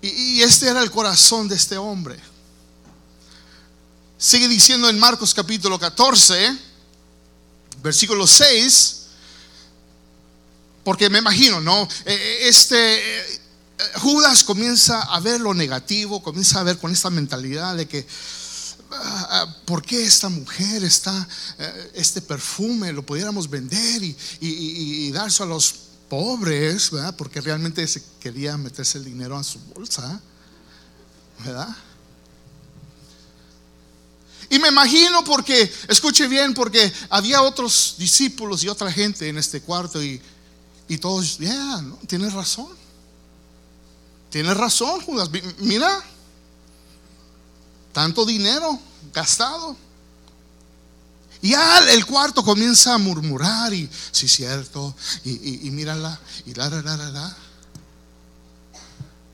y, 0.00 0.42
este 0.42 0.68
era 0.68 0.82
el 0.82 0.90
corazón 0.90 1.46
de 1.46 1.54
este 1.54 1.76
hombre. 1.76 2.18
Sigue 4.22 4.46
diciendo 4.46 4.88
en 4.88 5.00
Marcos 5.00 5.34
capítulo 5.34 5.80
14, 5.80 6.56
versículo 7.82 8.24
6, 8.24 9.06
porque 10.84 11.10
me 11.10 11.18
imagino, 11.18 11.60
¿no? 11.60 11.82
Eh, 11.82 11.88
eh, 12.06 12.38
este 12.42 13.18
eh, 13.18 13.40
Judas 13.96 14.44
comienza 14.44 15.02
a 15.02 15.18
ver 15.18 15.40
lo 15.40 15.54
negativo, 15.54 16.22
comienza 16.22 16.60
a 16.60 16.62
ver 16.62 16.78
con 16.78 16.92
esta 16.92 17.10
mentalidad 17.10 17.74
de 17.74 17.88
que 17.88 18.06
ah, 18.92 19.28
ah, 19.28 19.56
¿por 19.64 19.82
qué 19.82 20.04
esta 20.04 20.28
mujer 20.28 20.84
está, 20.84 21.26
este 21.92 22.22
perfume 22.22 22.92
lo 22.92 23.04
pudiéramos 23.04 23.50
vender 23.50 24.04
y, 24.04 24.16
y, 24.38 25.10
darse 25.10 25.42
a 25.42 25.46
los 25.46 25.74
pobres, 26.08 26.92
¿verdad? 26.92 27.16
Porque 27.16 27.40
realmente 27.40 27.84
se 27.88 28.00
quería 28.20 28.56
meterse 28.56 28.98
el 28.98 29.04
dinero 29.04 29.36
a 29.36 29.42
su 29.42 29.58
bolsa, 29.74 30.20
¿verdad? 31.44 31.76
Y 34.52 34.58
me 34.58 34.68
imagino 34.68 35.24
porque, 35.24 35.72
escuche 35.88 36.28
bien, 36.28 36.52
porque 36.52 36.92
había 37.08 37.40
otros 37.40 37.94
discípulos 37.96 38.62
y 38.62 38.68
otra 38.68 38.92
gente 38.92 39.26
en 39.26 39.38
este 39.38 39.62
cuarto 39.62 40.02
y, 40.02 40.20
y 40.88 40.98
todos, 40.98 41.38
ya, 41.38 41.80
¿no? 41.80 41.96
tienes 42.06 42.34
razón. 42.34 42.68
Tienes 44.28 44.54
razón, 44.54 45.00
Judas. 45.00 45.30
Mira, 45.56 46.04
tanto 47.94 48.26
dinero 48.26 48.78
gastado. 49.14 49.74
Y 51.40 51.52
ya 51.52 51.78
el 51.90 52.04
cuarto 52.04 52.44
comienza 52.44 52.92
a 52.92 52.98
murmurar 52.98 53.72
y, 53.72 53.88
sí, 54.10 54.28
cierto, 54.28 54.94
y, 55.24 55.66
y, 55.66 55.70
mírala, 55.70 56.20
y 56.44 56.52
la, 56.52 56.68
la, 56.68 56.82
la, 56.82 56.96
la. 57.08 57.36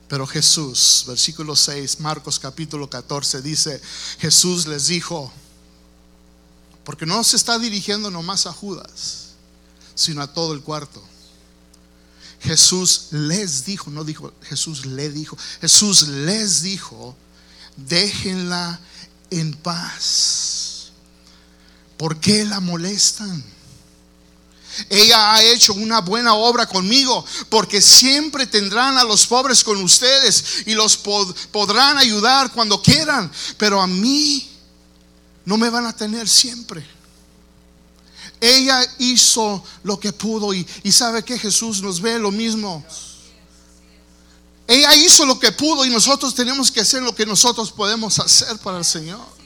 Pero 0.09 0.25
Jesús, 0.25 1.05
versículo 1.07 1.55
6, 1.55 1.99
Marcos 1.99 2.39
capítulo 2.39 2.89
14, 2.89 3.43
dice, 3.43 3.79
Jesús 4.17 4.65
les 4.65 4.87
dijo, 4.87 5.31
porque 6.83 7.05
no 7.05 7.23
se 7.23 7.35
está 7.35 7.59
dirigiendo 7.59 8.09
nomás 8.09 8.47
a 8.47 8.51
Judas, 8.51 9.33
sino 9.93 10.23
a 10.23 10.33
todo 10.33 10.53
el 10.53 10.61
cuarto. 10.61 11.03
Jesús 12.41 13.09
les 13.11 13.65
dijo, 13.65 13.91
no 13.91 14.03
dijo, 14.03 14.33
Jesús 14.41 14.87
le 14.87 15.11
dijo, 15.11 15.37
Jesús 15.61 16.07
les 16.07 16.63
dijo, 16.63 17.15
déjenla 17.77 18.79
en 19.29 19.53
paz. 19.53 20.91
¿Por 21.97 22.19
qué 22.19 22.45
la 22.45 22.59
molestan? 22.61 23.43
Ella 24.89 25.33
ha 25.33 25.43
hecho 25.43 25.73
una 25.73 26.01
buena 26.01 26.35
obra 26.35 26.67
conmigo, 26.67 27.25
porque 27.49 27.81
siempre 27.81 28.47
tendrán 28.47 28.97
a 28.97 29.03
los 29.03 29.25
pobres 29.25 29.63
con 29.63 29.81
ustedes 29.83 30.63
y 30.65 30.73
los 30.73 30.97
podrán 30.97 31.97
ayudar 31.97 32.51
cuando 32.51 32.81
quieran, 32.81 33.31
pero 33.57 33.81
a 33.81 33.87
mí 33.87 34.49
no 35.45 35.57
me 35.57 35.69
van 35.69 35.85
a 35.85 35.95
tener 35.95 36.27
siempre. 36.27 36.85
Ella 38.39 38.81
hizo 38.99 39.63
lo 39.83 39.99
que 39.99 40.13
pudo 40.13 40.53
y, 40.53 40.65
y 40.83 40.91
sabe 40.91 41.23
que 41.23 41.37
Jesús 41.37 41.81
nos 41.81 41.99
ve 41.99 42.17
lo 42.19 42.31
mismo. 42.31 42.85
Ella 44.65 44.93
hizo 44.95 45.25
lo 45.25 45.39
que 45.39 45.51
pudo 45.51 45.83
y 45.83 45.89
nosotros 45.89 46.35
tenemos 46.35 46.71
que 46.71 46.81
hacer 46.81 47.01
lo 47.01 47.13
que 47.13 47.25
nosotros 47.25 47.71
podemos 47.71 48.19
hacer 48.19 48.57
para 48.59 48.77
el 48.77 48.85
Señor. 48.85 49.38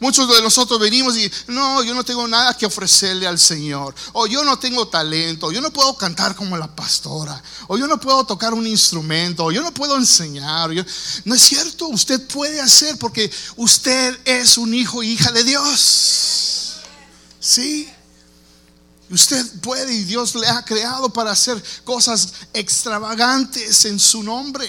Muchos 0.00 0.26
de 0.34 0.40
nosotros 0.40 0.80
venimos 0.80 1.14
y 1.18 1.30
no, 1.48 1.84
yo 1.84 1.94
no 1.94 2.02
tengo 2.02 2.26
nada 2.26 2.56
que 2.56 2.64
ofrecerle 2.64 3.26
al 3.26 3.38
Señor. 3.38 3.94
O 4.14 4.26
yo 4.26 4.42
no 4.44 4.58
tengo 4.58 4.88
talento. 4.88 5.52
Yo 5.52 5.60
no 5.60 5.70
puedo 5.70 5.94
cantar 5.94 6.34
como 6.34 6.56
la 6.56 6.74
pastora. 6.74 7.40
O 7.68 7.76
yo 7.76 7.86
no 7.86 8.00
puedo 8.00 8.24
tocar 8.24 8.54
un 8.54 8.66
instrumento. 8.66 9.44
O 9.44 9.52
yo 9.52 9.62
no 9.62 9.74
puedo 9.74 9.98
enseñar. 9.98 10.70
No 11.26 11.34
es 11.34 11.42
cierto. 11.42 11.88
Usted 11.88 12.26
puede 12.28 12.62
hacer 12.62 12.96
porque 12.96 13.30
usted 13.56 14.18
es 14.24 14.56
un 14.56 14.72
hijo 14.72 15.02
y 15.02 15.10
hija 15.10 15.32
de 15.32 15.44
Dios. 15.44 16.76
Sí. 17.38 17.86
Usted 19.10 19.60
puede 19.60 19.92
y 19.92 20.04
Dios 20.04 20.34
le 20.34 20.46
ha 20.46 20.64
creado 20.64 21.12
para 21.12 21.32
hacer 21.32 21.62
cosas 21.84 22.32
extravagantes 22.54 23.84
en 23.84 23.98
su 23.98 24.22
nombre. 24.22 24.66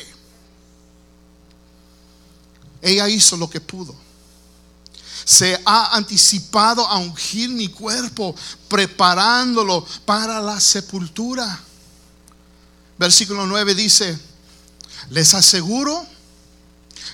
Ella 2.81 3.07
hizo 3.07 3.37
lo 3.37 3.49
que 3.49 3.61
pudo 3.61 4.10
se 5.25 5.59
ha 5.65 5.95
anticipado 5.95 6.87
a 6.87 6.97
ungir 6.97 7.49
mi 7.49 7.67
cuerpo, 7.67 8.35
preparándolo 8.67 9.85
para 10.05 10.39
la 10.41 10.59
sepultura. 10.59 11.59
Versículo 12.97 13.45
9 13.47 13.75
dice, 13.75 14.17
les 15.09 15.33
aseguro 15.33 16.05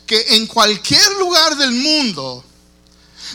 que 0.06 0.36
en 0.36 0.48
cualquier 0.48 1.12
lugar 1.18 1.56
del 1.58 1.72
mundo 1.72 2.44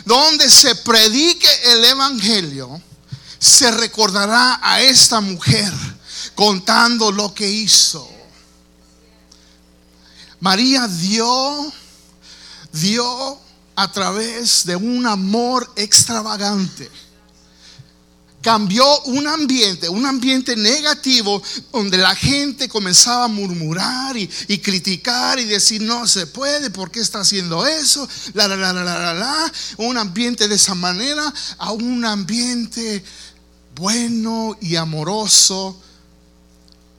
donde 0.05 0.49
se 0.49 0.75
predique 0.75 1.47
el 1.65 1.85
Evangelio, 1.85 2.81
se 3.39 3.71
recordará 3.71 4.59
a 4.61 4.81
esta 4.81 5.21
mujer 5.21 5.71
contando 6.35 7.11
lo 7.11 7.33
que 7.33 7.49
hizo. 7.49 8.09
María 10.39 10.87
dio, 10.87 11.71
dio 12.71 13.39
a 13.75 13.91
través 13.91 14.65
de 14.65 14.75
un 14.75 15.05
amor 15.05 15.71
extravagante. 15.75 16.89
Cambió 18.41 18.85
un 19.03 19.25
ambiente, 19.25 19.87
un 19.87 20.05
ambiente 20.05 20.57
negativo, 20.57 21.41
donde 21.71 21.97
la 21.97 22.13
gente 22.13 22.67
comenzaba 22.67 23.23
a 23.23 23.29
murmurar 23.29 24.17
y, 24.17 24.27
criticar 24.57 25.39
y 25.39 25.45
decir 25.45 25.81
no 25.81 26.05
se 26.07 26.27
puede, 26.27 26.69
¿por 26.69 26.91
qué 26.91 26.99
está 26.99 27.21
haciendo 27.21 27.65
eso? 27.65 28.07
La, 28.33 28.49
la, 28.49 28.57
la, 28.57 28.73
la, 28.73 28.83
la, 28.83 29.13
la. 29.13 29.53
Un 29.77 29.97
ambiente 29.97 30.49
de 30.49 30.55
esa 30.55 30.75
manera 30.75 31.33
a 31.57 31.71
un 31.71 32.03
ambiente 32.03 33.01
bueno 33.75 34.57
y 34.59 34.75
amoroso. 34.75 35.81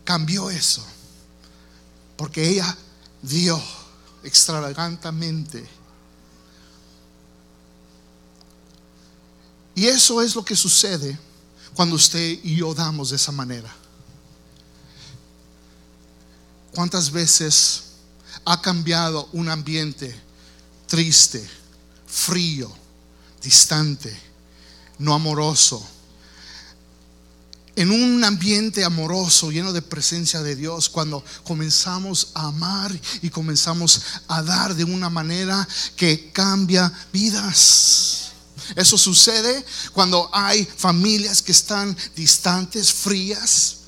Cambió 0.05 0.49
eso, 0.49 0.85
porque 2.17 2.49
ella 2.49 2.75
dio 3.23 3.63
extravagantemente 4.23 5.67
Y 9.75 9.87
eso 9.87 10.23
es 10.23 10.35
lo 10.35 10.45
que 10.45 10.55
sucede 10.55 11.19
cuando 11.75 11.97
usted 11.97 12.39
y 12.43 12.57
yo 12.57 12.75
damos 12.75 13.11
de 13.11 13.17
esa 13.17 13.33
manera. 13.33 13.75
¿Cuántas 16.73 17.11
veces 17.11 17.83
ha 18.45 18.61
cambiado 18.61 19.29
un 19.33 19.49
ambiente 19.49 20.15
triste, 20.87 21.49
frío, 22.07 22.73
distante, 23.43 24.17
no 24.99 25.15
amoroso? 25.15 25.85
En 27.77 27.91
un 27.91 28.23
ambiente 28.23 28.85
amoroso, 28.85 29.51
lleno 29.51 29.73
de 29.73 29.83
presencia 29.83 30.43
de 30.43 30.55
Dios, 30.55 30.89
cuando 30.89 31.25
comenzamos 31.43 32.29
a 32.35 32.47
amar 32.47 32.97
y 33.21 33.31
comenzamos 33.31 34.01
a 34.29 34.43
dar 34.43 34.77
de 34.77 34.85
una 34.85 35.11
manera 35.11 35.67
que 35.97 36.31
cambia 36.31 36.93
vidas. 37.13 38.24
Eso 38.77 38.97
sucede 38.97 39.65
cuando 39.93 40.29
hay 40.33 40.65
familias 40.65 41.43
que 41.43 41.53
están 41.53 41.97
distantes, 42.15 42.93
frías. 42.93 43.79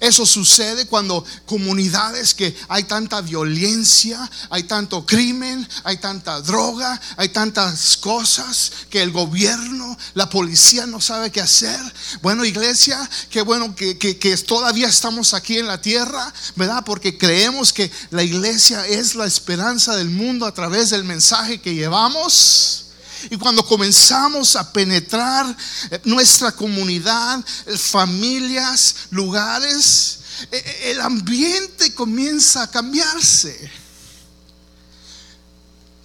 Eso 0.00 0.26
sucede 0.26 0.86
cuando 0.86 1.24
comunidades 1.46 2.34
que 2.34 2.56
hay 2.68 2.84
tanta 2.84 3.20
violencia, 3.20 4.28
hay 4.50 4.64
tanto 4.64 5.06
crimen, 5.06 5.66
hay 5.84 5.98
tanta 5.98 6.40
droga, 6.40 7.00
hay 7.16 7.28
tantas 7.28 7.96
cosas 7.96 8.72
que 8.90 9.00
el 9.00 9.12
gobierno, 9.12 9.96
la 10.14 10.28
policía 10.28 10.86
no 10.86 11.00
sabe 11.00 11.30
qué 11.30 11.40
hacer. 11.40 11.80
Bueno, 12.20 12.44
iglesia, 12.44 13.08
qué 13.30 13.42
bueno 13.42 13.76
que, 13.76 13.96
que 13.96 14.36
todavía 14.38 14.88
estamos 14.88 15.34
aquí 15.34 15.58
en 15.58 15.68
la 15.68 15.80
tierra, 15.80 16.34
¿verdad? 16.56 16.82
Porque 16.84 17.16
creemos 17.16 17.72
que 17.72 17.90
la 18.10 18.24
iglesia 18.24 18.84
es 18.86 19.14
la 19.14 19.26
esperanza 19.26 19.94
del 19.94 20.10
mundo 20.10 20.46
a 20.46 20.54
través 20.54 20.90
del 20.90 21.04
mensaje 21.04 21.60
que 21.60 21.74
llevamos. 21.74 22.85
Y 23.30 23.36
cuando 23.36 23.64
comenzamos 23.64 24.56
a 24.56 24.72
penetrar 24.72 25.56
eh, 25.90 26.00
nuestra 26.04 26.52
comunidad, 26.52 27.44
eh, 27.66 27.76
familias, 27.76 29.08
lugares, 29.10 30.20
eh, 30.50 30.90
el 30.90 31.00
ambiente 31.00 31.94
comienza 31.94 32.62
a 32.62 32.70
cambiarse. 32.70 33.70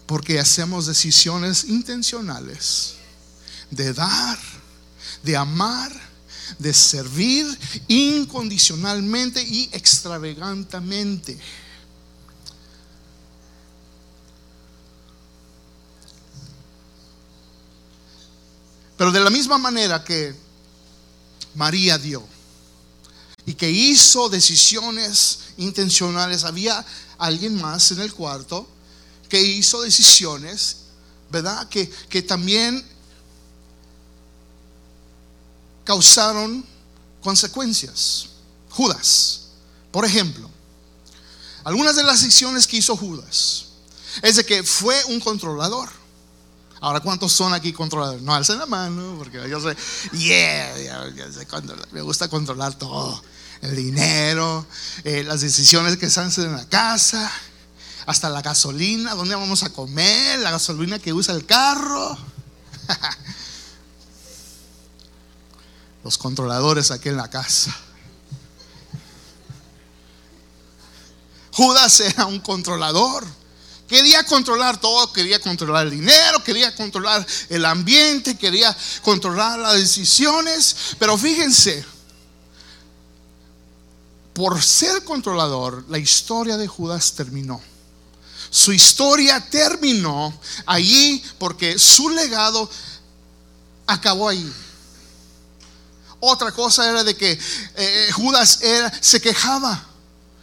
Porque 0.05 0.39
hacemos 0.39 0.87
decisiones 0.87 1.65
intencionales 1.65 2.95
de 3.69 3.93
dar, 3.93 4.37
de 5.23 5.37
amar, 5.37 5.91
de 6.59 6.73
servir 6.73 7.47
incondicionalmente 7.87 9.41
y 9.41 9.69
extravagantemente. 9.71 11.37
Pero 19.01 19.11
de 19.11 19.19
la 19.19 19.31
misma 19.31 19.57
manera 19.57 20.03
que 20.03 20.35
María 21.55 21.97
dio 21.97 22.23
y 23.47 23.55
que 23.55 23.67
hizo 23.67 24.29
decisiones 24.29 25.39
intencionales, 25.57 26.43
había 26.43 26.85
alguien 27.17 27.59
más 27.59 27.89
en 27.89 28.01
el 28.01 28.13
cuarto 28.13 28.67
que 29.27 29.41
hizo 29.41 29.81
decisiones, 29.81 30.81
¿verdad? 31.31 31.67
Que, 31.67 31.89
que 31.89 32.21
también 32.21 32.85
causaron 35.83 36.63
consecuencias. 37.23 38.27
Judas, 38.69 39.47
por 39.91 40.05
ejemplo, 40.05 40.47
algunas 41.63 41.95
de 41.95 42.03
las 42.03 42.21
decisiones 42.21 42.67
que 42.67 42.77
hizo 42.77 42.95
Judas 42.95 43.65
es 44.21 44.35
de 44.35 44.45
que 44.45 44.61
fue 44.61 45.03
un 45.05 45.19
controlador. 45.19 46.00
Ahora, 46.81 46.99
¿cuántos 46.99 47.31
son 47.31 47.53
aquí 47.53 47.71
controladores? 47.73 48.23
No 48.23 48.33
alcen 48.33 48.57
la 48.57 48.65
mano, 48.65 49.13
porque 49.19 49.47
yo 49.47 49.61
sé, 49.61 49.77
yeah, 50.17 50.73
me 51.91 52.01
gusta 52.01 52.27
controlar 52.27 52.73
todo. 52.73 53.23
el 53.61 53.75
dinero, 53.75 54.65
eh, 55.03 55.23
las 55.23 55.41
decisiones 55.41 55.97
que 55.97 56.09
se 56.09 56.19
hacen 56.19 56.45
en 56.45 56.53
la 56.53 56.67
casa, 56.67 57.31
hasta 58.07 58.27
la 58.31 58.41
gasolina, 58.41 59.13
dónde 59.13 59.35
vamos 59.35 59.61
a 59.61 59.71
comer, 59.71 60.39
la 60.39 60.49
gasolina 60.49 60.97
que 60.97 61.13
usa 61.13 61.35
el 61.35 61.45
carro. 61.45 62.17
Los 66.03 66.17
controladores 66.17 66.89
aquí 66.89 67.09
en 67.09 67.17
la 67.17 67.29
casa. 67.29 67.77
Judas 71.51 71.99
era 71.99 72.25
un 72.25 72.39
controlador. 72.39 73.23
Quería 73.91 74.23
controlar 74.23 74.79
todo, 74.79 75.11
quería 75.11 75.41
controlar 75.41 75.87
el 75.87 75.91
dinero, 75.91 76.41
quería 76.45 76.73
controlar 76.73 77.27
el 77.49 77.65
ambiente, 77.65 78.37
quería 78.37 78.73
controlar 79.01 79.59
las 79.59 79.75
decisiones. 79.75 80.95
Pero 80.97 81.17
fíjense, 81.17 81.83
por 84.31 84.63
ser 84.63 85.03
controlador, 85.03 85.83
la 85.89 85.97
historia 85.97 86.55
de 86.55 86.69
Judas 86.69 87.11
terminó. 87.11 87.61
Su 88.49 88.71
historia 88.71 89.45
terminó 89.49 90.39
allí 90.65 91.21
porque 91.37 91.77
su 91.77 92.09
legado 92.11 92.69
acabó 93.87 94.29
ahí. 94.29 94.53
Otra 96.21 96.53
cosa 96.53 96.89
era 96.89 97.03
de 97.03 97.17
que 97.17 97.37
eh, 97.75 98.09
Judas 98.13 98.57
se 99.01 99.19
quejaba 99.19 99.90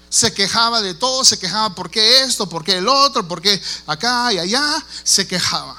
se 0.09 0.33
quejaba 0.33 0.81
de 0.81 0.95
todo, 0.95 1.25
se 1.25 1.39
quejaba 1.39 1.75
por 1.75 1.91
qué 1.91 2.23
esto, 2.23 2.49
por 2.49 2.65
qué 2.65 2.79
el 2.79 2.89
otro, 2.89 3.27
por 3.27 3.43
qué 3.43 3.61
acá 3.87 4.33
y 4.33 4.39
allá, 4.39 4.85
se 5.05 5.27
quejaba. 5.27 5.77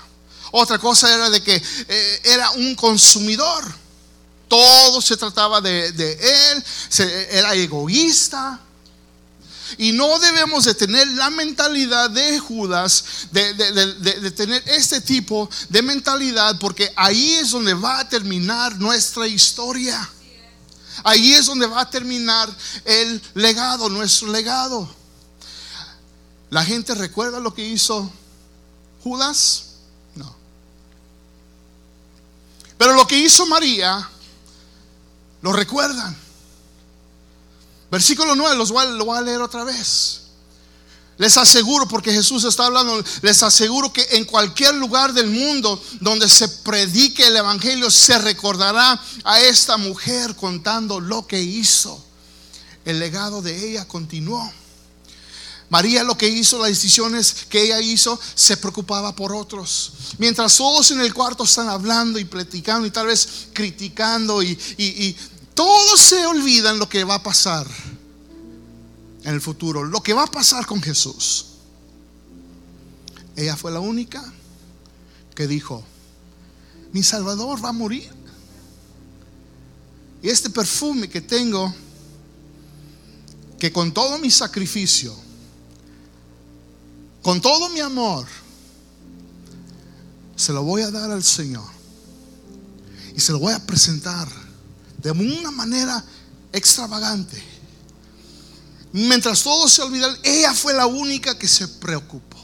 Otra 0.52 0.80
cosa 0.80 1.14
era 1.14 1.30
de 1.30 1.42
que 1.42 1.62
eh, 1.88 2.22
era 2.24 2.52
un 2.52 2.76
consumidor. 2.76 3.64
Todo 4.48 5.02
se 5.02 5.16
trataba 5.16 5.62
de, 5.62 5.88
él, 5.88 6.66
era 7.32 7.54
egoísta. 7.54 8.60
Y 9.78 9.92
no 9.92 10.18
debemos 10.18 10.66
de 10.66 10.74
tener 10.74 11.08
la 11.10 11.30
mentalidad 11.30 12.10
de 12.10 12.40
Judas, 12.40 13.04
de, 13.32 13.54
de, 13.54 14.32
tener 14.32 14.64
este 14.66 15.00
tipo 15.00 15.48
de 15.70 15.84
mentalidad, 15.84 16.58
porque 16.60 16.92
ahí 16.96 17.36
es 17.36 17.52
donde 17.52 17.76
va 17.76 18.00
a 18.00 18.10
terminar 18.10 18.76
nuestra 18.80 19.28
historia. 19.28 20.10
Ahí 21.04 21.34
es 21.34 21.46
donde 21.46 21.68
va 21.68 21.82
a 21.82 21.90
terminar 21.90 22.50
el 22.86 23.22
legado, 23.34 23.90
nuestro 23.90 24.32
legado. 24.32 24.90
¿La 26.50 26.64
gente 26.64 26.96
recuerda 26.96 27.40
lo 27.40 27.54
que 27.54 27.64
hizo 27.64 28.12
Judas? 29.04 29.76
No. 30.16 30.36
Pero 32.78 32.94
lo 32.94 33.06
que 33.06 33.18
hizo 33.18 33.46
María, 33.46 34.10
lo 35.42 35.54
recuerdan. 35.54 36.18
Versículo 37.92 38.36
9, 38.36 38.56
los 38.56 38.70
lo 38.70 39.06
voy 39.06 39.18
a 39.18 39.22
leer 39.22 39.42
otra 39.42 39.64
vez. 39.64 40.29
Les 41.20 41.36
aseguro, 41.36 41.86
porque 41.86 42.14
Jesús 42.14 42.46
está 42.46 42.68
hablando, 42.68 43.04
les 43.22 43.44
aseguro 43.44 43.92
que 43.92 44.08
en 44.12 44.24
cualquier 44.24 44.74
lugar 44.76 45.12
del 45.12 45.28
mundo 45.28 45.84
donde 46.00 46.30
se 46.30 46.48
predique 46.48 47.28
el 47.28 47.36
Evangelio, 47.36 47.92
se 47.92 48.18
recordará 48.20 48.98
a 49.26 49.42
esta 49.42 49.76
mujer 49.76 50.34
contando 50.38 51.02
lo 51.02 51.28
que 51.28 51.42
hizo. 51.42 52.02
El 52.86 53.00
legado 53.00 53.42
de 53.42 53.70
ella 53.70 53.86
continuó. 53.86 54.50
María 55.68 56.04
lo 56.04 56.18
que 56.18 56.30
hizo, 56.30 56.58
las 56.58 56.70
decisiones 56.70 57.36
que 57.50 57.64
ella 57.64 57.82
hizo, 57.82 58.18
se 58.34 58.56
preocupaba 58.56 59.14
por 59.14 59.36
otros. 59.36 59.92
Mientras 60.20 60.56
todos 60.56 60.90
en 60.92 61.02
el 61.02 61.14
cuarto 61.14 61.44
están 61.44 61.68
hablando 61.68 62.18
y 62.18 62.24
platicando 62.24 62.88
y 62.88 62.92
tal 62.92 63.08
vez 63.08 63.28
criticando 63.52 64.42
y, 64.42 64.58
y 64.78 65.18
todos 65.54 66.00
se 66.00 66.26
olvidan 66.26 66.80
lo 66.80 66.88
que 66.88 67.04
va 67.04 67.16
a 67.16 67.24
pasar 67.24 67.68
en 69.24 69.34
el 69.34 69.42
futuro, 69.42 69.84
lo 69.84 70.02
que 70.02 70.14
va 70.14 70.24
a 70.24 70.28
pasar 70.28 70.66
con 70.66 70.82
Jesús. 70.82 71.46
Ella 73.36 73.56
fue 73.56 73.72
la 73.72 73.80
única 73.80 74.24
que 75.36 75.48
dijo, 75.48 75.84
mi 76.92 77.04
Salvador 77.04 77.64
va 77.64 77.70
a 77.70 77.74
morir. 77.74 78.12
Y 80.22 80.30
este 80.30 80.50
perfume 80.50 81.08
que 81.10 81.22
tengo, 81.22 81.74
que 83.58 83.72
con 83.72 83.94
todo 83.94 84.18
mi 84.20 84.30
sacrificio, 84.30 85.16
con 87.22 87.42
todo 87.42 87.70
mi 87.70 87.80
amor, 87.80 88.26
se 90.36 90.54
lo 90.54 90.64
voy 90.64 90.82
a 90.82 90.92
dar 90.92 91.12
al 91.12 91.24
Señor. 91.24 91.68
Y 93.16 93.20
se 93.20 93.32
lo 93.32 93.40
voy 93.40 93.54
a 93.54 93.66
presentar 93.66 94.28
de 94.98 95.12
una 95.12 95.52
manera 95.52 96.04
extravagante 96.52 97.49
Mientras 98.92 99.44
todos 99.44 99.72
se 99.72 99.82
olvidan, 99.82 100.18
ella 100.24 100.54
fue 100.54 100.74
la 100.74 100.88
única 100.88 101.38
que 101.38 101.48
se 101.48 101.68
preocupó. 101.68 102.38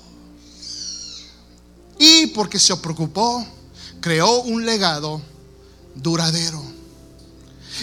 Y 1.97 2.27
porque 2.27 2.59
se 2.59 2.75
preocupó, 2.77 3.45
creó 3.99 4.41
un 4.41 4.65
legado 4.65 5.21
duradero. 5.95 6.63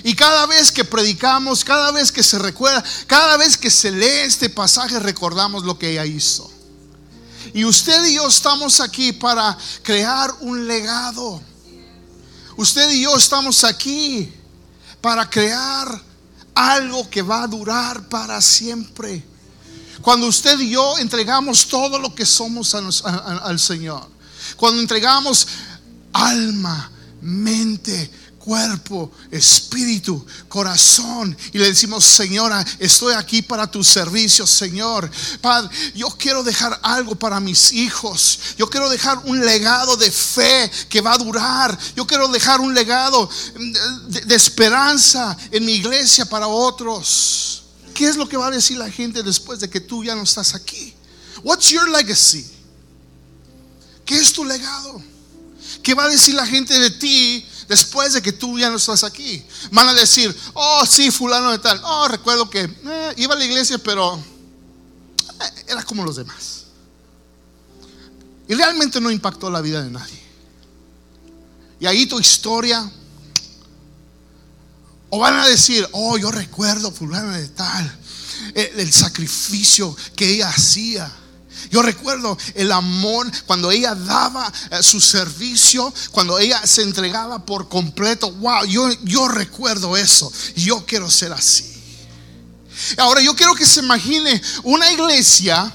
Y 0.05 0.14
cada 0.14 0.46
vez 0.46 0.70
que 0.70 0.85
predicamos, 0.85 1.64
cada 1.64 1.90
vez 1.90 2.12
que 2.12 2.22
se 2.22 2.38
recuerda, 2.38 2.83
cada 3.07 3.37
vez 3.37 3.57
que 3.57 3.70
se 3.70 3.90
lee 3.90 4.25
este 4.25 4.48
pasaje, 4.48 4.98
recordamos 5.01 5.64
lo 5.64 5.79
que 5.79 5.90
ella 5.90 6.07
hizo. 6.07 6.51
Y 7.53 7.64
usted 7.64 8.05
y 8.07 8.14
yo 8.14 8.29
estamos 8.29 8.81
aquí 8.81 9.12
para 9.12 9.57
crear 9.83 10.33
un 10.40 10.66
legado. 10.66 11.42
Usted 12.57 12.90
y 12.90 13.03
yo 13.03 13.16
estamos 13.16 13.64
aquí 13.64 14.33
para 15.01 15.29
crear 15.29 16.01
algo 16.55 17.09
que 17.09 17.23
va 17.23 17.43
a 17.43 17.47
durar 17.47 18.09
para 18.09 18.41
siempre. 18.41 19.25
Cuando 20.01 20.27
usted 20.27 20.59
y 20.61 20.71
yo 20.71 20.99
entregamos 20.99 21.69
todo 21.69 21.99
lo 21.99 22.15
que 22.15 22.27
somos 22.27 22.75
al 22.75 23.59
Señor, 23.59 24.09
cuando 24.57 24.81
entregamos 24.81 25.47
alma, 26.12 26.91
mente, 27.21 28.11
cuerpo, 28.42 29.12
espíritu, 29.31 30.24
corazón. 30.48 31.37
Y 31.52 31.59
le 31.59 31.68
decimos, 31.68 32.05
Señora, 32.05 32.64
estoy 32.78 33.14
aquí 33.14 33.40
para 33.40 33.70
tu 33.70 33.85
servicio, 33.85 34.46
Señor. 34.46 35.11
Padre, 35.40 35.70
yo 35.94 36.09
quiero 36.11 36.42
dejar 36.42 36.78
algo 36.83 37.14
para 37.14 37.38
mis 37.40 37.72
hijos. 37.72 38.38
Yo 38.59 38.68
quiero 38.68 38.90
dejar 38.90 39.18
un 39.24 39.44
legado 39.44 39.96
de 39.96 40.11
fe 40.11 40.70
que 40.88 41.00
va 41.00 41.14
a 41.14 41.18
durar. 41.18 41.78
Yo 41.94 42.07
quiero 42.07 42.28
dejar 42.28 42.61
un 42.61 42.74
legado 42.74 43.31
de, 44.09 44.20
de 44.22 44.35
esperanza 44.35 45.37
en 45.50 45.64
mi 45.64 45.74
iglesia 45.74 46.24
para 46.24 46.48
otros. 46.48 47.62
¿Qué 47.94 48.09
es 48.09 48.16
lo 48.16 48.28
que 48.28 48.37
va 48.37 48.48
a 48.48 48.50
decir 48.50 48.76
la 48.76 48.90
gente 48.90 49.22
después 49.22 49.61
de 49.61 49.70
que 49.70 49.81
tú 49.81 50.02
ya 50.02 50.14
no 50.14 50.22
estás 50.22 50.55
aquí? 50.55 50.94
What's 51.44 51.68
your 51.68 51.88
legacy? 51.88 52.44
¿Qué 54.05 54.16
es 54.16 54.33
tu 54.33 54.44
legado? 54.44 55.02
¿Qué 55.83 55.94
va 55.94 56.05
a 56.05 56.09
decir 56.09 56.35
la 56.35 56.46
gente 56.46 56.78
de 56.78 56.90
ti 56.90 57.46
después 57.68 58.12
de 58.12 58.22
que 58.22 58.33
tú 58.33 58.59
ya 58.59 58.70
no 58.70 58.77
estás 58.77 59.05
aquí. 59.05 59.44
Van 59.70 59.88
a 59.88 59.94
decir, 59.94 60.35
oh, 60.55 60.85
sí, 60.87 61.11
fulano 61.11 61.51
de 61.51 61.59
tal. 61.59 61.81
Oh, 61.85 62.09
recuerdo 62.09 62.48
que 62.48 62.62
eh, 62.62 63.14
iba 63.16 63.35
a 63.35 63.38
la 63.38 63.44
iglesia, 63.44 63.79
pero 63.79 64.16
eh, 64.16 65.64
era 65.68 65.83
como 65.85 66.05
los 66.05 66.16
demás. 66.16 66.64
Y 68.48 68.55
realmente 68.55 69.01
no 69.01 69.11
impactó 69.11 69.51
la 69.51 69.61
vida 69.61 69.83
de 69.83 69.90
nadie. 69.90 70.20
Y 71.81 71.87
ahí 71.87 72.07
tu 72.07 72.18
historia. 72.20 72.90
O 75.11 75.18
van 75.18 75.35
a 75.35 75.46
decir, 75.46 75.87
oh, 75.92 76.16
yo 76.16 76.31
recuerdo 76.31 76.90
fulano 76.90 77.33
de 77.33 77.48
tal. 77.48 77.98
el 78.55 78.92
sacrificio 78.92 79.94
que 80.16 80.35
ella 80.35 80.48
hacía 80.48 81.12
yo 81.70 81.83
recuerdo 81.83 82.37
el 82.55 82.72
amor 82.72 83.31
cuando 83.46 83.70
ella 83.70 83.94
daba 83.94 84.53
eh, 84.70 84.83
su 84.83 85.01
servicio, 85.01 85.92
cuando 86.11 86.38
ella 86.38 86.66
se 86.66 86.83
entregaba 86.83 87.44
por 87.44 87.68
completo. 87.68 88.31
Wow, 88.33 88.64
yo, 88.66 88.88
yo 89.03 89.29
recuerdo 89.29 89.96
eso. 89.96 90.33
Yo 90.57 90.85
quiero 90.87 91.11
ser 91.11 91.33
así. 91.33 91.72
Ahora 92.96 93.20
yo 93.20 93.35
quiero 93.35 93.55
que 93.55 93.66
se 93.66 93.81
imagine 93.81 94.40
una 94.64 94.90
iglesia 94.90 95.72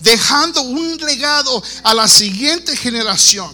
dejando 0.00 0.62
un 0.62 0.96
legado 0.98 1.62
a 1.84 1.94
la 1.94 2.08
siguiente 2.08 2.76
generación. 2.76 3.50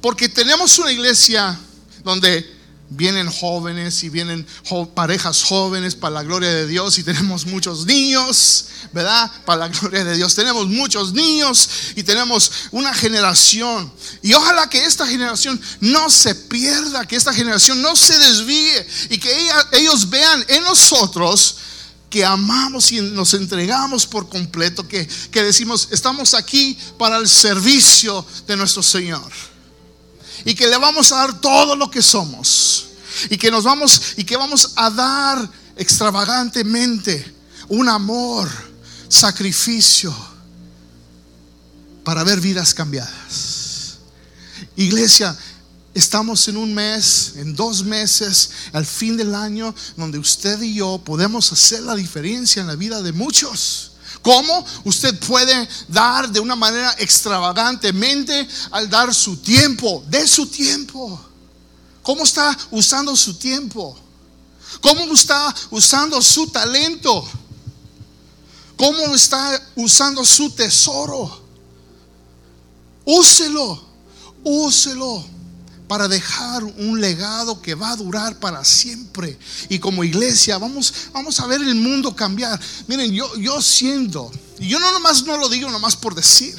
Porque 0.00 0.28
tenemos 0.28 0.78
una 0.78 0.92
iglesia 0.92 1.58
donde 2.04 2.55
vienen 2.88 3.30
jóvenes 3.30 4.02
y 4.04 4.08
vienen 4.08 4.46
parejas 4.94 5.42
jóvenes 5.42 5.94
para 5.94 6.14
la 6.14 6.22
gloria 6.22 6.50
de 6.50 6.66
Dios 6.66 6.98
y 6.98 7.02
tenemos 7.02 7.46
muchos 7.46 7.86
niños, 7.86 8.66
¿verdad? 8.92 9.30
Para 9.44 9.60
la 9.60 9.68
gloria 9.68 10.04
de 10.04 10.16
Dios. 10.16 10.34
Tenemos 10.34 10.66
muchos 10.68 11.12
niños 11.12 11.68
y 11.96 12.02
tenemos 12.02 12.50
una 12.70 12.94
generación. 12.94 13.92
Y 14.22 14.34
ojalá 14.34 14.68
que 14.68 14.84
esta 14.84 15.06
generación 15.06 15.60
no 15.80 16.10
se 16.10 16.34
pierda, 16.34 17.06
que 17.06 17.16
esta 17.16 17.32
generación 17.32 17.80
no 17.82 17.96
se 17.96 18.18
desvíe 18.18 18.86
y 19.10 19.18
que 19.18 19.30
ellos 19.72 20.08
vean 20.08 20.44
en 20.48 20.62
nosotros 20.62 21.56
que 22.08 22.24
amamos 22.24 22.92
y 22.92 23.00
nos 23.00 23.34
entregamos 23.34 24.06
por 24.06 24.28
completo, 24.28 24.86
que, 24.86 25.08
que 25.30 25.42
decimos, 25.42 25.88
estamos 25.90 26.34
aquí 26.34 26.78
para 26.96 27.16
el 27.16 27.28
servicio 27.28 28.24
de 28.46 28.56
nuestro 28.56 28.82
Señor 28.82 29.55
y 30.46 30.54
que 30.54 30.68
le 30.68 30.78
vamos 30.78 31.12
a 31.12 31.16
dar 31.16 31.40
todo 31.40 31.76
lo 31.76 31.90
que 31.90 32.00
somos. 32.00 32.84
y 33.30 33.36
que 33.36 33.50
nos 33.50 33.64
vamos 33.64 34.14
y 34.16 34.24
que 34.24 34.36
vamos 34.36 34.72
a 34.76 34.90
dar 34.90 35.50
extravagantemente 35.76 37.34
un 37.68 37.88
amor, 37.88 38.48
sacrificio 39.08 40.14
para 42.04 42.22
ver 42.24 42.40
vidas 42.40 42.74
cambiadas. 42.74 43.96
Iglesia, 44.76 45.36
estamos 45.94 46.46
en 46.48 46.58
un 46.58 46.74
mes, 46.74 47.32
en 47.36 47.56
dos 47.56 47.82
meses, 47.82 48.50
al 48.72 48.86
fin 48.86 49.16
del 49.16 49.34
año, 49.34 49.74
donde 49.96 50.18
usted 50.18 50.60
y 50.62 50.74
yo 50.74 51.00
podemos 51.04 51.50
hacer 51.52 51.82
la 51.82 51.96
diferencia 51.96 52.60
en 52.60 52.68
la 52.68 52.76
vida 52.76 53.02
de 53.02 53.12
muchos. 53.12 53.92
¿Cómo 54.22 54.64
usted 54.84 55.18
puede 55.20 55.68
dar 55.88 56.28
de 56.28 56.40
una 56.40 56.56
manera 56.56 56.94
extravagantemente 56.98 58.46
al 58.70 58.88
dar 58.88 59.14
su 59.14 59.36
tiempo, 59.36 60.04
de 60.08 60.26
su 60.26 60.46
tiempo? 60.46 61.20
¿Cómo 62.02 62.24
está 62.24 62.56
usando 62.70 63.16
su 63.16 63.34
tiempo? 63.34 63.96
¿Cómo 64.80 65.12
está 65.12 65.54
usando 65.70 66.20
su 66.22 66.48
talento? 66.48 67.26
¿Cómo 68.76 69.14
está 69.14 69.60
usando 69.74 70.24
su 70.24 70.50
tesoro? 70.50 71.44
Úselo, 73.04 73.82
úselo 74.44 75.35
para 75.88 76.08
dejar 76.08 76.64
un 76.64 77.00
legado 77.00 77.60
que 77.62 77.74
va 77.74 77.92
a 77.92 77.96
durar 77.96 78.38
para 78.38 78.64
siempre. 78.64 79.38
Y 79.68 79.78
como 79.78 80.04
iglesia 80.04 80.58
vamos, 80.58 80.92
vamos 81.12 81.38
a 81.40 81.46
ver 81.46 81.60
el 81.60 81.74
mundo 81.74 82.14
cambiar. 82.14 82.58
Miren, 82.86 83.12
yo, 83.12 83.34
yo 83.36 83.60
siento, 83.62 84.30
yo 84.58 84.78
no 84.78 84.92
nomás 84.92 85.24
no 85.24 85.36
lo 85.36 85.48
digo 85.48 85.70
nomás 85.70 85.96
por 85.96 86.14
decir, 86.14 86.56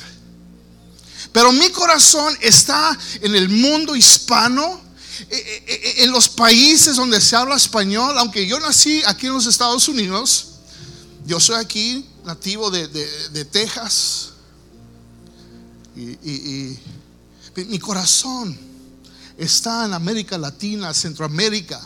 pero 1.31 1.51
mi 1.51 1.69
corazón 1.69 2.35
está 2.41 2.97
en 3.21 3.35
el 3.35 3.49
mundo 3.49 3.95
hispano, 3.95 4.81
eh, 5.29 5.35
eh, 5.35 5.63
eh, 5.67 5.93
en 6.03 6.11
los 6.11 6.29
países 6.29 6.95
donde 6.95 7.19
se 7.19 7.35
habla 7.35 7.55
español, 7.55 8.17
aunque 8.17 8.47
yo 8.47 8.59
nací 8.59 9.01
aquí 9.05 9.27
en 9.27 9.33
los 9.33 9.45
Estados 9.45 9.87
Unidos, 9.87 10.47
yo 11.25 11.39
soy 11.39 11.57
aquí 11.57 12.05
nativo 12.23 12.71
de, 12.71 12.87
de 12.87 13.45
Texas, 13.45 14.29
y, 15.97 16.77
mi 17.55 17.79
corazón 17.79 18.57
está 19.37 19.85
en 19.85 19.93
América 19.93 20.37
Latina, 20.37 20.93
Centroamérica, 20.93 21.81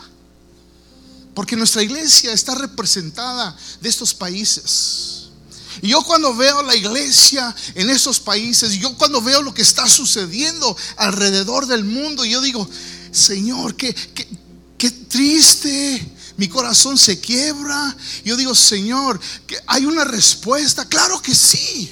porque 1.34 1.56
nuestra 1.56 1.82
iglesia 1.82 2.32
está 2.32 2.54
representada 2.54 3.56
de 3.80 3.88
estos 3.88 4.14
países. 4.14 5.28
Y 5.80 5.88
yo 5.88 6.02
cuando 6.02 6.34
veo 6.34 6.62
la 6.62 6.76
iglesia 6.76 7.54
en 7.74 7.88
esos 7.88 8.20
países, 8.20 8.72
yo 8.72 8.94
cuando 8.96 9.22
veo 9.22 9.42
lo 9.42 9.54
que 9.54 9.62
está 9.62 9.88
sucediendo 9.88 10.76
alrededor 10.96 11.66
del 11.66 11.84
mundo, 11.84 12.24
yo 12.24 12.40
digo, 12.42 12.68
Señor, 13.10 13.74
qué, 13.74 13.94
qué, 13.94 14.28
qué 14.76 14.90
triste, 14.90 16.12
mi 16.36 16.48
corazón 16.48 16.98
se 16.98 17.20
quiebra. 17.20 17.96
Yo 18.24 18.36
digo, 18.36 18.54
Señor, 18.54 19.20
que 19.46 19.56
hay 19.66 19.86
una 19.86 20.04
respuesta. 20.04 20.88
Claro 20.88 21.20
que 21.22 21.34
sí. 21.34 21.90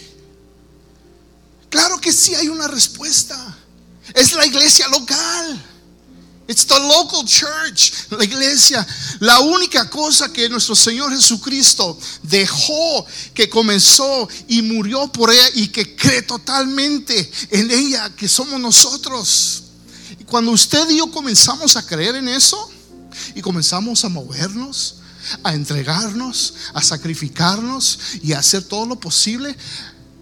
Claro 1.68 2.00
que 2.00 2.12
sí 2.12 2.34
hay 2.34 2.48
una 2.48 2.66
respuesta. 2.68 3.58
Es 4.14 4.32
la 4.32 4.46
iglesia 4.46 4.88
local. 4.88 5.66
It's 6.50 6.66
the 6.66 6.80
local 6.80 7.24
church, 7.24 7.92
la 8.10 8.24
iglesia. 8.24 8.84
La 9.20 9.38
única 9.38 9.88
cosa 9.88 10.32
que 10.32 10.48
nuestro 10.48 10.74
Señor 10.74 11.12
Jesucristo 11.12 11.96
dejó, 12.24 13.06
que 13.32 13.48
comenzó 13.48 14.28
y 14.48 14.60
murió 14.60 15.06
por 15.12 15.30
ella 15.30 15.48
y 15.54 15.68
que 15.68 15.94
cree 15.94 16.22
totalmente 16.22 17.30
en 17.50 17.70
ella, 17.70 18.10
que 18.16 18.26
somos 18.26 18.58
nosotros. 18.58 19.62
Y 20.18 20.24
cuando 20.24 20.50
usted 20.50 20.90
y 20.90 20.98
yo 20.98 21.08
comenzamos 21.12 21.76
a 21.76 21.86
creer 21.86 22.16
en 22.16 22.28
eso 22.28 22.68
y 23.36 23.40
comenzamos 23.40 24.04
a 24.04 24.08
movernos, 24.08 24.96
a 25.44 25.54
entregarnos, 25.54 26.54
a 26.74 26.82
sacrificarnos 26.82 27.96
y 28.24 28.32
a 28.32 28.40
hacer 28.40 28.64
todo 28.64 28.86
lo 28.86 28.98
posible, 28.98 29.56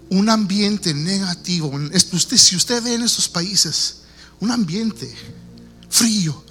un 0.09 0.29
ambiente 0.29 0.93
negativo. 0.93 1.71
Usted, 2.11 2.37
si 2.37 2.55
usted 2.55 2.81
ve 2.83 2.95
en 2.95 3.03
estos 3.03 3.27
países, 3.27 3.97
un 4.39 4.51
ambiente 4.51 5.13
frío, 5.89 6.43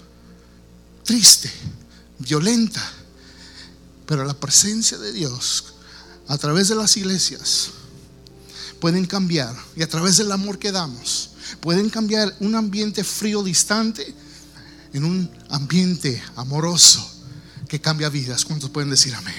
triste, 1.05 1.51
violenta, 2.18 2.83
pero 4.07 4.25
la 4.25 4.35
presencia 4.35 4.99
de 4.99 5.12
Dios 5.12 5.75
a 6.29 6.38
través 6.38 6.68
de 6.68 6.75
las 6.75 6.97
iglesias 6.97 7.71
pueden 8.81 9.07
cambiar 9.07 9.57
y 9.77 9.83
a 9.83 9.88
través 9.88 10.18
del 10.18 10.31
amor 10.31 10.59
que 10.59 10.73
damos 10.73 11.31
pueden 11.61 11.90
cambiar 11.90 12.35
un 12.40 12.55
ambiente 12.55 13.03
frío, 13.05 13.42
distante 13.42 14.14
en 14.92 15.05
un 15.05 15.31
ambiente 15.51 16.23
amoroso 16.37 17.07
que 17.68 17.81
cambia 17.81 18.09
vidas. 18.09 18.44
¿Cuántos 18.44 18.71
pueden 18.71 18.90
decir 18.90 19.14
amén? 19.14 19.35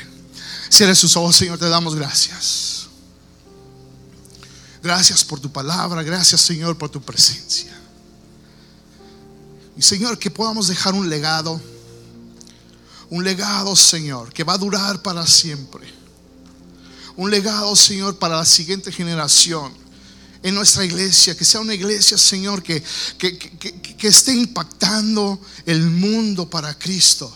Cierre 0.69 0.95
sus 0.95 1.15
ojos, 1.17 1.35
Señor, 1.35 1.57
te 1.57 1.69
damos 1.69 1.95
gracias. 1.95 2.78
Gracias 4.81 5.23
por 5.25 5.39
tu 5.39 5.51
palabra, 5.51 6.03
gracias 6.03 6.41
Señor 6.41 6.77
por 6.77 6.89
tu 6.89 7.01
presencia. 7.01 7.75
Y 9.77 9.81
Señor, 9.81 10.17
que 10.17 10.31
podamos 10.31 10.67
dejar 10.67 10.93
un 10.93 11.09
legado, 11.09 11.59
un 13.09 13.23
legado 13.23 13.75
Señor, 13.75 14.31
que 14.31 14.43
va 14.43 14.53
a 14.53 14.57
durar 14.57 15.01
para 15.01 15.25
siempre. 15.25 15.87
Un 17.15 17.31
legado 17.31 17.75
Señor 17.75 18.17
para 18.17 18.37
la 18.37 18.45
siguiente 18.45 18.91
generación 18.91 19.73
en 20.41 20.55
nuestra 20.55 20.85
iglesia, 20.85 21.35
que 21.35 21.43
sea 21.43 21.59
una 21.59 21.73
iglesia, 21.73 22.17
Señor, 22.17 22.63
que, 22.63 22.81
que, 23.17 23.37
que, 23.37 24.07
esté 24.07 24.33
impactando 24.33 25.39
el 25.65 25.89
mundo 25.89 26.49
para 26.49 26.77
Cristo 26.77 27.35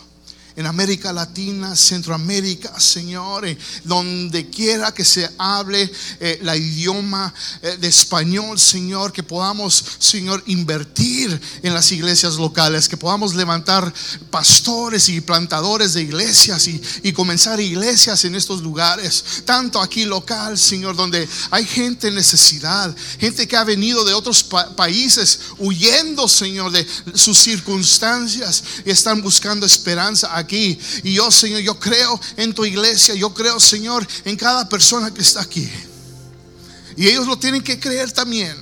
en 0.56 0.66
América 0.66 1.12
Latina, 1.12 1.74
Centroamérica, 1.74 2.78
Señor, 2.78 3.44
donde 3.82 4.48
quiera 4.48 4.94
que 4.94 5.04
se 5.04 5.28
hable 5.36 5.90
eh, 6.20 6.38
la 6.42 6.56
idioma 6.56 7.34
eh, 7.60 7.76
de 7.80 7.88
español, 7.88 8.58
Señor, 8.58 9.12
que 9.12 9.22
podamos, 9.22 9.84
Señor, 9.98 10.42
invertir 10.46 11.40
en 11.62 11.74
las 11.74 11.90
iglesias 11.90 12.34
locales, 12.36 12.88
que 12.88 12.96
podamos 12.96 13.34
levantar 13.34 13.92
pastores 14.30 15.08
y 15.08 15.20
plantadores 15.20 15.94
de 15.94 16.02
iglesias 16.02 16.68
y, 16.68 16.80
y 17.02 17.12
comenzar 17.12 17.60
iglesias 17.60 18.24
en 18.24 18.36
estos 18.36 18.62
lugares, 18.62 19.42
tanto 19.44 19.80
aquí 19.80 20.04
local, 20.04 20.56
Señor, 20.56 20.94
donde 20.94 21.28
hay 21.50 21.64
gente 21.64 22.08
en 22.08 22.14
necesidad, 22.14 22.94
gente 23.18 23.48
que 23.48 23.56
ha 23.56 23.64
venido 23.64 24.04
de 24.04 24.14
otros 24.14 24.44
países 24.76 25.40
huyendo, 25.58 26.28
Señor, 26.28 26.70
de 26.70 26.86
sus 27.14 27.38
circunstancias 27.38 28.62
y 28.84 28.90
están 28.90 29.20
buscando 29.20 29.66
esperanza 29.66 30.43
aquí. 30.44 30.78
Y 31.02 31.14
yo, 31.14 31.30
Señor, 31.30 31.60
yo 31.60 31.78
creo 31.78 32.20
en 32.36 32.54
tu 32.54 32.64
iglesia, 32.64 33.14
yo 33.14 33.32
creo, 33.34 33.58
Señor, 33.58 34.06
en 34.24 34.36
cada 34.36 34.68
persona 34.68 35.12
que 35.12 35.22
está 35.22 35.40
aquí. 35.40 35.68
Y 36.96 37.08
ellos 37.08 37.26
lo 37.26 37.38
tienen 37.38 37.62
que 37.62 37.78
creer 37.78 38.12
también, 38.12 38.56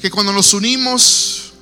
que 0.00 0.10
cuando 0.10 0.32
nos 0.32 0.54
unimos 0.54 1.52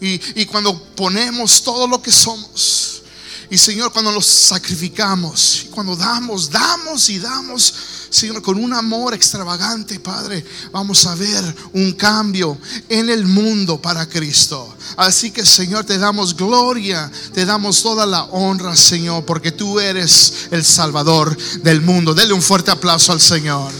y, 0.00 0.20
y 0.40 0.46
cuando 0.46 0.94
ponemos 0.94 1.62
todo 1.62 1.86
lo 1.86 2.00
que 2.00 2.10
somos, 2.10 3.02
y 3.50 3.58
Señor, 3.58 3.92
cuando 3.92 4.10
los 4.10 4.26
sacrificamos, 4.26 5.64
y 5.64 5.68
cuando 5.68 5.94
damos, 5.94 6.50
damos 6.50 7.08
y 7.10 7.18
damos, 7.18 7.74
Señor, 8.14 8.42
con 8.42 8.62
un 8.62 8.72
amor 8.72 9.12
extravagante, 9.12 9.98
Padre, 9.98 10.46
vamos 10.70 11.04
a 11.04 11.16
ver 11.16 11.42
un 11.72 11.94
cambio 11.94 12.56
en 12.88 13.10
el 13.10 13.26
mundo 13.26 13.82
para 13.82 14.08
Cristo. 14.08 14.72
Así 14.96 15.32
que, 15.32 15.44
Señor, 15.44 15.84
te 15.84 15.98
damos 15.98 16.36
gloria, 16.36 17.10
te 17.32 17.44
damos 17.44 17.82
toda 17.82 18.06
la 18.06 18.22
honra, 18.26 18.76
Señor, 18.76 19.24
porque 19.24 19.50
tú 19.50 19.80
eres 19.80 20.46
el 20.52 20.64
Salvador 20.64 21.36
del 21.64 21.80
mundo. 21.80 22.14
Dele 22.14 22.34
un 22.34 22.42
fuerte 22.42 22.70
aplauso 22.70 23.10
al 23.10 23.20
Señor. 23.20 23.72